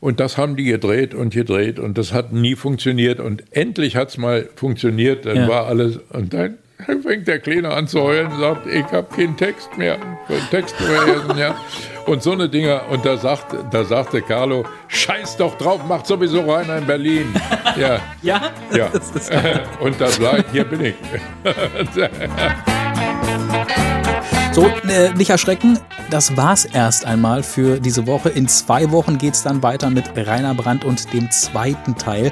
[0.01, 3.19] Und das haben die gedreht und gedreht und das hat nie funktioniert.
[3.19, 5.47] Und endlich hat es mal funktioniert, dann Ja.
[5.47, 5.99] war alles.
[6.09, 6.57] Und dann
[7.01, 9.97] fängt der Kleine an zu heulen und sagt, ich habe keinen Text mehr.
[10.51, 11.55] Text mehr, ja.
[12.05, 12.83] Und so eine Dinger.
[12.89, 17.33] Und da, sagt, da sagte Carlo, scheiß doch drauf, macht sowieso rein in Berlin.
[17.77, 17.99] Ja.
[18.21, 18.51] Ja?
[18.73, 18.87] Ja.
[19.81, 20.95] Und da bleibt, hier bin ich.
[24.53, 25.77] So, äh, nicht erschrecken,
[26.09, 28.29] das war's erst einmal für diese Woche.
[28.29, 32.31] In zwei Wochen geht's dann weiter mit Rainer Brandt und dem zweiten Teil.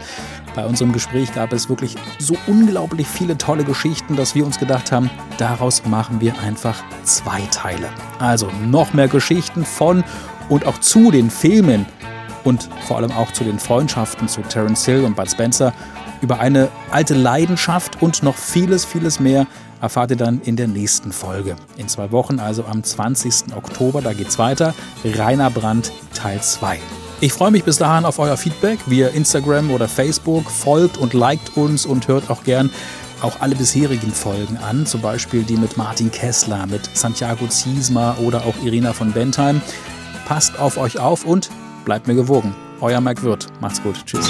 [0.56, 4.92] Bei unserem Gespräch gab es wirklich so unglaublich viele tolle Geschichten, dass wir uns gedacht
[4.92, 7.90] haben, daraus machen wir einfach zwei Teile.
[8.20, 10.04] Also noch mehr Geschichten von
[10.50, 11.86] und auch zu den Filmen
[12.44, 15.74] und vor allem auch zu den Freundschaften zu Terence Hill und Bud Spencer
[16.22, 19.48] über eine alte Leidenschaft und noch vieles, vieles mehr
[19.82, 21.58] erfahrt ihr dann in der nächsten Folge.
[21.76, 23.56] In zwei Wochen, also am 20.
[23.56, 24.74] Oktober, da geht's weiter.
[25.04, 26.80] Rainer Brandt Teil 2.
[27.24, 30.52] Ich freue mich bis dahin auf euer Feedback via Instagram oder Facebook.
[30.52, 32.70] Folgt und liked uns und hört auch gern
[33.22, 38.46] auch alle bisherigen Folgen an, zum Beispiel die mit Martin Kessler, mit Santiago Ziesma oder
[38.46, 39.62] auch Irina von Bentheim.
[40.26, 41.50] Passt auf euch auf und
[41.86, 42.54] bleibt mir gewogen.
[42.82, 43.48] Euer Mike Wirth.
[43.62, 44.06] Macht's gut.
[44.06, 44.30] Tschüss.